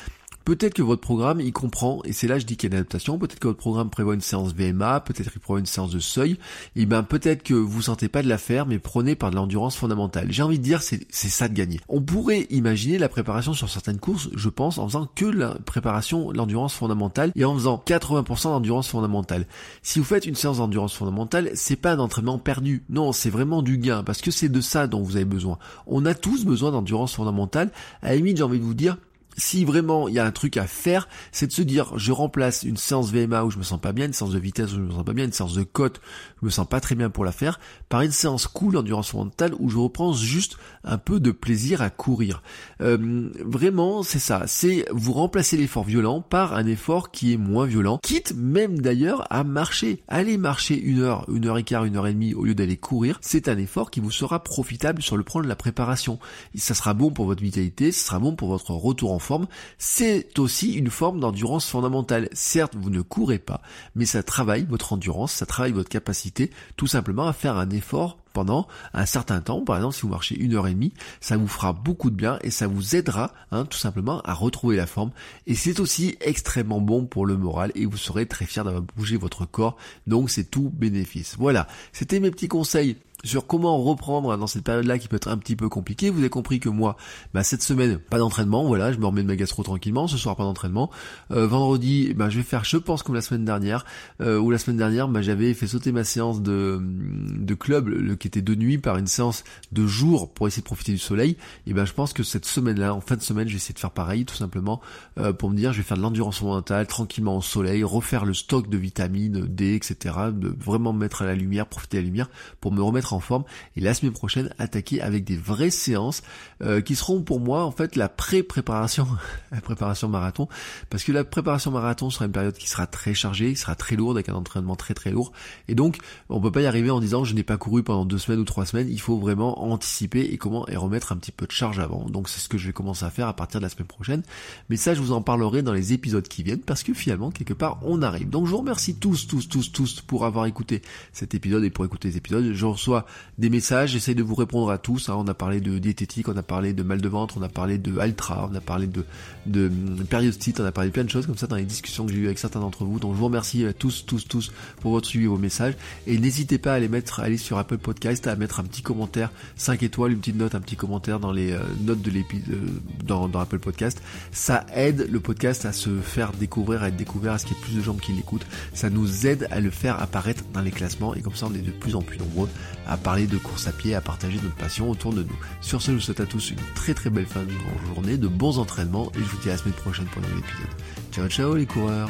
Peut-être 0.49 0.73
que 0.73 0.81
votre 0.81 1.01
programme 1.01 1.41
y 1.41 1.51
comprend, 1.51 2.01
et 2.05 2.11
c'est 2.11 2.25
là 2.25 2.39
je 2.39 2.45
dis 2.47 2.57
qu'il 2.57 2.71
y 2.71 2.73
a 2.73 2.75
une 2.75 2.79
adaptation, 2.79 3.19
peut-être 3.19 3.37
que 3.37 3.49
votre 3.49 3.59
programme 3.59 3.91
prévoit 3.91 4.15
une 4.15 4.21
séance 4.21 4.51
VMA, 4.55 5.01
peut-être 5.01 5.29
qu'il 5.29 5.39
prévoit 5.39 5.59
une 5.59 5.67
séance 5.67 5.91
de 5.91 5.99
seuil, 5.99 6.39
et 6.75 6.87
ben 6.87 7.03
peut-être 7.03 7.43
que 7.43 7.53
vous 7.53 7.83
sentez 7.83 8.07
pas 8.07 8.23
de 8.23 8.27
la 8.27 8.39
faire, 8.39 8.65
mais 8.65 8.79
prenez 8.79 9.13
par 9.13 9.29
de 9.29 9.35
l'endurance 9.35 9.75
fondamentale. 9.75 10.31
J'ai 10.31 10.41
envie 10.41 10.57
de 10.57 10.63
dire, 10.63 10.81
c'est 10.81 11.05
ça 11.11 11.49
de 11.49 11.53
gagner. 11.53 11.79
On 11.87 12.01
pourrait 12.01 12.47
imaginer 12.49 12.97
la 12.97 13.09
préparation 13.09 13.53
sur 13.53 13.69
certaines 13.69 13.99
courses, 13.99 14.29
je 14.35 14.49
pense, 14.49 14.79
en 14.79 14.87
faisant 14.87 15.07
que 15.13 15.25
la 15.25 15.53
préparation, 15.67 16.31
l'endurance 16.31 16.73
fondamentale, 16.73 17.31
et 17.35 17.45
en 17.45 17.53
faisant 17.53 17.83
80% 17.85 18.45
d'endurance 18.45 18.87
fondamentale. 18.87 19.45
Si 19.83 19.99
vous 19.99 20.05
faites 20.05 20.25
une 20.25 20.33
séance 20.33 20.57
d'endurance 20.57 20.95
fondamentale, 20.95 21.51
c'est 21.53 21.75
pas 21.75 21.91
un 21.91 21.99
entraînement 21.99 22.39
perdu, 22.39 22.83
non, 22.89 23.11
c'est 23.11 23.29
vraiment 23.29 23.61
du 23.61 23.77
gain, 23.77 24.01
parce 24.01 24.21
que 24.21 24.31
c'est 24.31 24.49
de 24.49 24.61
ça 24.61 24.87
dont 24.87 25.03
vous 25.03 25.15
avez 25.15 25.25
besoin. 25.25 25.59
On 25.85 26.07
a 26.07 26.15
tous 26.15 26.43
besoin 26.43 26.71
d'endurance 26.71 27.13
fondamentale. 27.13 27.69
À 28.01 28.09
la 28.09 28.15
limite, 28.15 28.37
j'ai 28.37 28.43
envie 28.43 28.57
de 28.57 28.63
vous 28.63 28.73
dire, 28.73 28.97
si 29.39 29.65
vraiment 29.65 30.07
il 30.07 30.13
y 30.13 30.19
a 30.19 30.25
un 30.25 30.31
truc 30.31 30.57
à 30.57 30.67
faire, 30.67 31.07
c'est 31.31 31.47
de 31.47 31.51
se 31.51 31.61
dire 31.61 31.97
je 31.97 32.11
remplace 32.11 32.63
une 32.63 32.77
séance 32.77 33.11
VMA 33.11 33.43
où 33.45 33.51
je 33.51 33.57
me 33.57 33.63
sens 33.63 33.79
pas 33.79 33.91
bien, 33.91 34.05
une 34.05 34.13
séance 34.13 34.31
de 34.31 34.39
vitesse 34.39 34.71
où 34.73 34.75
je 34.75 34.81
me 34.81 34.91
sens 34.91 35.05
pas 35.05 35.13
bien, 35.13 35.25
une 35.25 35.31
séance 35.31 35.53
de 35.53 35.63
côte 35.63 35.99
où 36.37 36.41
je 36.41 36.45
me 36.45 36.51
sens 36.51 36.67
pas 36.67 36.79
très 36.79 36.95
bien 36.95 37.09
pour 37.09 37.25
la 37.25 37.31
faire, 37.31 37.59
par 37.89 38.01
une 38.01 38.11
séance 38.11 38.47
cool 38.47 38.77
endurance 38.77 39.13
mentale 39.13 39.53
où 39.59 39.69
je 39.69 39.77
reprends 39.77 40.13
juste 40.13 40.57
un 40.83 40.97
peu 40.97 41.19
de 41.19 41.31
plaisir 41.31 41.81
à 41.81 41.89
courir. 41.89 42.43
Euh, 42.81 43.29
vraiment, 43.43 44.03
c'est 44.03 44.19
ça, 44.19 44.43
c'est 44.47 44.85
vous 44.91 45.13
remplacer 45.13 45.57
l'effort 45.57 45.83
violent 45.83 46.21
par 46.21 46.53
un 46.53 46.65
effort 46.65 47.11
qui 47.11 47.33
est 47.33 47.37
moins 47.37 47.65
violent, 47.65 47.99
quitte 48.01 48.33
même 48.35 48.79
d'ailleurs 48.79 49.25
à 49.31 49.43
marcher. 49.43 50.03
Aller 50.07 50.37
marcher 50.37 50.79
une 50.79 50.99
heure, 50.99 51.25
une 51.29 51.47
heure 51.47 51.57
et 51.57 51.63
quart, 51.63 51.85
une 51.85 51.97
heure 51.97 52.07
et 52.07 52.13
demie 52.13 52.33
au 52.33 52.45
lieu 52.45 52.55
d'aller 52.55 52.77
courir, 52.77 53.19
c'est 53.21 53.47
un 53.47 53.57
effort 53.57 53.91
qui 53.91 53.99
vous 53.99 54.11
sera 54.11 54.43
profitable 54.43 55.01
sur 55.01 55.17
le 55.17 55.23
plan 55.23 55.41
de 55.41 55.47
la 55.47 55.55
préparation. 55.55 56.19
Ça 56.55 56.73
sera 56.73 56.93
bon 56.93 57.11
pour 57.11 57.25
votre 57.25 57.41
vitalité, 57.41 57.91
ça 57.91 58.07
sera 58.07 58.19
bon 58.19 58.35
pour 58.35 58.49
votre 58.49 58.71
retour 58.71 59.11
en 59.11 59.19
forme, 59.19 59.28
c'est 59.77 60.39
aussi 60.39 60.73
une 60.73 60.89
forme 60.89 61.19
d'endurance 61.19 61.69
fondamentale. 61.69 62.29
Certes, 62.33 62.75
vous 62.75 62.89
ne 62.89 63.01
courez 63.01 63.39
pas, 63.39 63.61
mais 63.95 64.05
ça 64.05 64.23
travaille 64.23 64.65
votre 64.65 64.93
endurance, 64.93 65.33
ça 65.33 65.45
travaille 65.45 65.71
votre 65.71 65.89
capacité 65.89 66.51
tout 66.75 66.87
simplement 66.87 67.27
à 67.27 67.33
faire 67.33 67.57
un 67.57 67.69
effort 67.69 68.17
pendant 68.33 68.67
un 68.93 69.05
certain 69.05 69.41
temps. 69.41 69.61
Par 69.61 69.77
exemple, 69.77 69.95
si 69.95 70.01
vous 70.03 70.09
marchez 70.09 70.37
une 70.39 70.53
heure 70.55 70.67
et 70.67 70.73
demie, 70.73 70.93
ça 71.19 71.37
vous 71.37 71.47
fera 71.47 71.73
beaucoup 71.73 72.09
de 72.09 72.15
bien 72.15 72.39
et 72.41 72.51
ça 72.51 72.67
vous 72.67 72.95
aidera 72.95 73.33
hein, 73.51 73.65
tout 73.65 73.77
simplement 73.77 74.21
à 74.21 74.33
retrouver 74.33 74.75
la 74.75 74.87
forme. 74.87 75.11
Et 75.47 75.55
c'est 75.55 75.79
aussi 75.79 76.17
extrêmement 76.21 76.81
bon 76.81 77.05
pour 77.05 77.25
le 77.25 77.37
moral 77.37 77.71
et 77.75 77.85
vous 77.85 77.97
serez 77.97 78.25
très 78.25 78.45
fier 78.45 78.63
d'avoir 78.63 78.83
bougé 78.95 79.17
votre 79.17 79.45
corps. 79.45 79.77
Donc 80.07 80.29
c'est 80.29 80.49
tout 80.49 80.71
bénéfice. 80.73 81.35
Voilà, 81.37 81.67
c'était 81.91 82.19
mes 82.19 82.31
petits 82.31 82.47
conseils 82.47 82.97
sur 83.23 83.47
comment 83.47 83.77
reprendre 83.81 84.37
dans 84.37 84.47
cette 84.47 84.63
période-là 84.63 84.97
qui 84.97 85.07
peut 85.07 85.17
être 85.17 85.27
un 85.27 85.37
petit 85.37 85.55
peu 85.55 85.69
compliquée. 85.69 86.09
Vous 86.09 86.19
avez 86.19 86.29
compris 86.29 86.59
que 86.59 86.69
moi, 86.69 86.95
bah, 87.33 87.43
cette 87.43 87.61
semaine, 87.61 87.97
pas 87.97 88.17
d'entraînement, 88.17 88.65
voilà, 88.65 88.91
je 88.91 88.97
me 88.97 89.05
remets 89.05 89.23
de 89.23 89.27
ma 89.27 89.35
gastro 89.35 89.63
tranquillement, 89.63 90.07
ce 90.07 90.17
soir 90.17 90.35
pas 90.35 90.43
d'entraînement. 90.43 90.89
Euh, 91.31 91.47
vendredi, 91.47 92.13
bah, 92.13 92.29
je 92.29 92.37
vais 92.37 92.43
faire, 92.43 92.63
je 92.63 92.77
pense, 92.77 93.03
comme 93.03 93.15
la 93.15 93.21
semaine 93.21 93.45
dernière, 93.45 93.85
euh, 94.21 94.39
ou 94.39 94.51
la 94.51 94.57
semaine 94.57 94.77
dernière, 94.77 95.07
bah, 95.07 95.21
j'avais 95.21 95.53
fait 95.53 95.67
sauter 95.67 95.91
ma 95.91 96.03
séance 96.03 96.41
de, 96.41 96.79
de 96.81 97.53
club, 97.53 97.89
le, 97.89 98.15
qui 98.15 98.27
était 98.27 98.41
de 98.41 98.55
nuit, 98.55 98.77
par 98.77 98.97
une 98.97 99.07
séance 99.07 99.43
de 99.71 99.85
jour 99.85 100.31
pour 100.33 100.47
essayer 100.47 100.61
de 100.61 100.65
profiter 100.65 100.91
du 100.91 100.97
soleil. 100.97 101.37
Et 101.67 101.73
ben 101.73 101.85
je 101.85 101.93
pense 101.93 102.13
que 102.13 102.23
cette 102.23 102.45
semaine-là, 102.45 102.93
en 102.93 103.01
fin 103.01 103.15
de 103.15 103.21
semaine, 103.21 103.47
je 103.47 103.53
vais 103.53 103.57
essayer 103.57 103.73
de 103.73 103.79
faire 103.79 103.91
pareil, 103.91 104.25
tout 104.25 104.35
simplement, 104.35 104.81
euh, 105.17 105.33
pour 105.33 105.49
me 105.49 105.55
dire, 105.55 105.73
je 105.73 105.77
vais 105.77 105.83
faire 105.83 105.97
de 105.97 106.01
l'endurance 106.01 106.41
mentale, 106.41 106.87
tranquillement 106.87 107.37
au 107.37 107.41
soleil, 107.41 107.83
refaire 107.83 108.25
le 108.25 108.33
stock 108.33 108.69
de 108.69 108.77
vitamines 108.77 109.45
D, 109.45 109.75
etc., 109.75 110.15
de 110.33 110.53
vraiment 110.59 110.93
me 110.93 110.99
mettre 110.99 111.21
à 111.21 111.25
la 111.25 111.35
lumière, 111.35 111.67
profiter 111.67 111.97
de 111.97 112.01
la 112.01 112.05
lumière, 112.05 112.29
pour 112.61 112.71
me 112.71 112.81
remettre 112.81 113.08
en 113.13 113.19
forme 113.19 113.43
et 113.75 113.81
la 113.81 113.93
semaine 113.93 114.13
prochaine 114.13 114.53
attaquer 114.57 115.01
avec 115.01 115.23
des 115.23 115.37
vraies 115.37 115.69
séances 115.69 116.21
euh, 116.61 116.81
qui 116.81 116.95
seront 116.95 117.21
pour 117.21 117.39
moi 117.39 117.63
en 117.63 117.71
fait 117.71 117.95
la 117.95 118.09
pré-préparation, 118.09 119.07
la 119.51 119.61
préparation 119.61 120.07
marathon, 120.07 120.47
parce 120.89 121.03
que 121.03 121.11
la 121.11 121.23
préparation 121.23 121.71
marathon 121.71 122.09
sera 122.09 122.25
une 122.25 122.31
période 122.31 122.55
qui 122.55 122.69
sera 122.69 122.87
très 122.87 123.13
chargée, 123.13 123.49
qui 123.51 123.59
sera 123.59 123.75
très 123.75 123.95
lourde 123.95 124.17
avec 124.17 124.29
un 124.29 124.35
entraînement 124.35 124.75
très 124.75 124.93
très 124.93 125.11
lourd 125.11 125.31
et 125.67 125.75
donc 125.75 125.97
on 126.29 126.41
peut 126.41 126.51
pas 126.51 126.61
y 126.61 126.65
arriver 126.65 126.89
en 126.89 126.99
disant 126.99 127.23
je 127.23 127.33
n'ai 127.33 127.43
pas 127.43 127.57
couru 127.57 127.83
pendant 127.83 128.05
deux 128.05 128.17
semaines 128.17 128.39
ou 128.39 128.45
trois 128.45 128.65
semaines, 128.65 128.89
il 128.89 128.99
faut 128.99 129.17
vraiment 129.17 129.63
anticiper 129.63 130.21
et 130.21 130.37
comment 130.37 130.67
et 130.67 130.75
remettre 130.75 131.11
un 131.11 131.17
petit 131.17 131.31
peu 131.31 131.45
de 131.45 131.51
charge 131.51 131.79
avant. 131.79 132.05
Donc 132.09 132.29
c'est 132.29 132.39
ce 132.39 132.49
que 132.49 132.57
je 132.57 132.67
vais 132.67 132.73
commencer 132.73 133.05
à 133.05 133.09
faire 133.09 133.27
à 133.27 133.35
partir 133.35 133.59
de 133.59 133.65
la 133.65 133.69
semaine 133.69 133.87
prochaine. 133.87 134.23
Mais 134.69 134.77
ça 134.77 134.93
je 134.93 135.01
vous 135.01 135.11
en 135.11 135.21
parlerai 135.21 135.61
dans 135.61 135.73
les 135.73 135.93
épisodes 135.93 136.27
qui 136.27 136.43
viennent 136.43 136.61
parce 136.61 136.83
que 136.83 136.93
finalement 136.93 137.31
quelque 137.31 137.53
part 137.53 137.79
on 137.83 138.01
arrive. 138.01 138.29
Donc 138.29 138.45
je 138.45 138.51
vous 138.51 138.57
remercie 138.57 138.95
tous 138.95 139.27
tous 139.27 139.47
tous 139.47 139.71
tous 139.71 140.01
pour 140.01 140.25
avoir 140.25 140.45
écouté 140.45 140.81
cet 141.13 141.33
épisode 141.33 141.63
et 141.63 141.69
pour 141.69 141.85
écouter 141.85 142.09
les 142.09 142.17
épisodes. 142.17 142.51
Je 142.53 142.65
reçois 142.65 142.98
des 143.37 143.49
messages, 143.49 143.91
j'essaye 143.91 144.15
de 144.15 144.23
vous 144.23 144.35
répondre 144.35 144.69
à 144.69 144.77
tous. 144.77 145.09
Hein. 145.09 145.15
On 145.17 145.27
a 145.27 145.33
parlé 145.33 145.61
de 145.61 145.77
diététique, 145.77 146.27
on 146.29 146.37
a 146.37 146.43
parlé 146.43 146.73
de 146.73 146.83
mal 146.83 147.01
de 147.01 147.09
ventre, 147.09 147.37
on 147.37 147.41
a 147.41 147.49
parlé 147.49 147.77
de 147.77 147.97
Altra, 147.99 148.49
on 148.51 148.55
a 148.55 148.61
parlé 148.61 148.87
de, 148.87 149.05
de 149.45 149.67
hum, 149.67 150.05
périostite, 150.09 150.59
on 150.59 150.65
a 150.65 150.71
parlé 150.71 150.89
de 150.89 150.93
plein 150.93 151.03
de 151.03 151.09
choses 151.09 151.25
comme 151.25 151.37
ça 151.37 151.47
dans 151.47 151.55
les 151.55 151.65
discussions 151.65 152.05
que 152.05 152.11
j'ai 152.11 152.19
eues 152.19 152.25
avec 152.25 152.39
certains 152.39 152.59
d'entre 152.59 152.85
vous. 152.85 152.99
Donc 152.99 153.13
je 153.13 153.17
vous 153.17 153.25
remercie 153.25 153.65
à 153.65 153.73
tous, 153.73 154.05
tous, 154.05 154.27
tous 154.27 154.51
pour 154.81 154.91
votre 154.91 155.07
suivi 155.07 155.25
et 155.25 155.27
vos 155.27 155.37
messages. 155.37 155.75
Et 156.07 156.17
n'hésitez 156.17 156.57
pas 156.57 156.73
à 156.73 156.79
les 156.79 156.87
mettre, 156.87 157.19
à 157.19 157.23
aller 157.23 157.37
sur 157.37 157.57
Apple 157.57 157.77
Podcast, 157.77 158.27
à 158.27 158.35
mettre 158.35 158.59
un 158.59 158.63
petit 158.63 158.81
commentaire, 158.81 159.31
5 159.55 159.83
étoiles, 159.83 160.11
une 160.13 160.19
petite 160.19 160.37
note, 160.37 160.55
un 160.55 160.61
petit 160.61 160.75
commentaire 160.75 161.19
dans 161.19 161.31
les 161.31 161.51
euh, 161.51 161.59
notes 161.81 162.01
de 162.01 162.11
l'épisode, 162.11 162.49
euh, 162.51 162.67
dans, 163.05 163.27
dans 163.27 163.39
Apple 163.39 163.59
Podcast. 163.59 164.01
Ça 164.31 164.65
aide 164.73 165.07
le 165.09 165.19
podcast 165.19 165.65
à 165.65 165.73
se 165.73 165.89
faire 166.01 166.31
découvrir, 166.33 166.83
à 166.83 166.89
être 166.89 166.97
découvert, 166.97 167.33
à 167.33 167.37
ce 167.37 167.45
qu'il 167.45 167.55
y 167.57 167.59
ait 167.59 167.63
plus 167.63 167.75
de 167.75 167.81
gens 167.81 167.95
qui 167.95 168.11
l'écoutent. 168.13 168.45
Ça 168.73 168.89
nous 168.89 169.27
aide 169.27 169.47
à 169.51 169.59
le 169.59 169.69
faire 169.69 170.01
apparaître 170.01 170.43
dans 170.53 170.61
les 170.61 170.71
classements 170.71 171.13
et 171.15 171.21
comme 171.21 171.35
ça 171.35 171.47
on 171.47 171.53
est 171.53 171.59
de 171.59 171.71
plus 171.71 171.95
en 171.95 172.01
plus 172.01 172.17
nombreux 172.17 172.49
à 172.89 172.97
parler 172.97 173.27
de 173.27 173.37
course 173.37 173.67
à 173.67 173.71
pied, 173.71 173.93
à 173.93 174.01
partager 174.01 174.39
notre 174.41 174.55
passion 174.55 174.89
autour 174.89 175.13
de 175.13 175.21
nous. 175.21 175.39
Sur 175.61 175.81
ce, 175.81 175.91
je 175.91 175.95
vous 175.95 176.01
souhaite 176.01 176.19
à 176.19 176.25
tous 176.25 176.49
une 176.49 176.57
très 176.73 176.95
très 176.95 177.11
belle 177.11 177.27
fin 177.27 177.43
de 177.43 177.53
journée, 177.93 178.17
de 178.17 178.27
bons 178.27 178.57
entraînements 178.57 179.11
et 179.15 179.19
je 179.19 179.25
vous 179.25 179.37
dis 179.37 179.49
à 179.49 179.53
la 179.53 179.57
semaine 179.59 179.75
prochaine 179.75 180.05
pour 180.07 180.23
un 180.23 180.27
nouvel 180.27 180.39
épisode. 180.39 181.11
Ciao 181.11 181.27
ciao 181.29 181.55
les 181.55 181.67
coureurs 181.67 182.09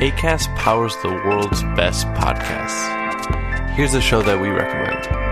ACAST 0.00 0.48
powers 0.56 0.96
the 1.02 1.08
world's 1.08 1.62
best 1.76 2.06
podcasts. 2.08 2.88
Here's 3.76 3.94
a 3.94 4.00
show 4.00 4.20
that 4.22 4.40
we 4.40 4.48
recommend. 4.48 5.31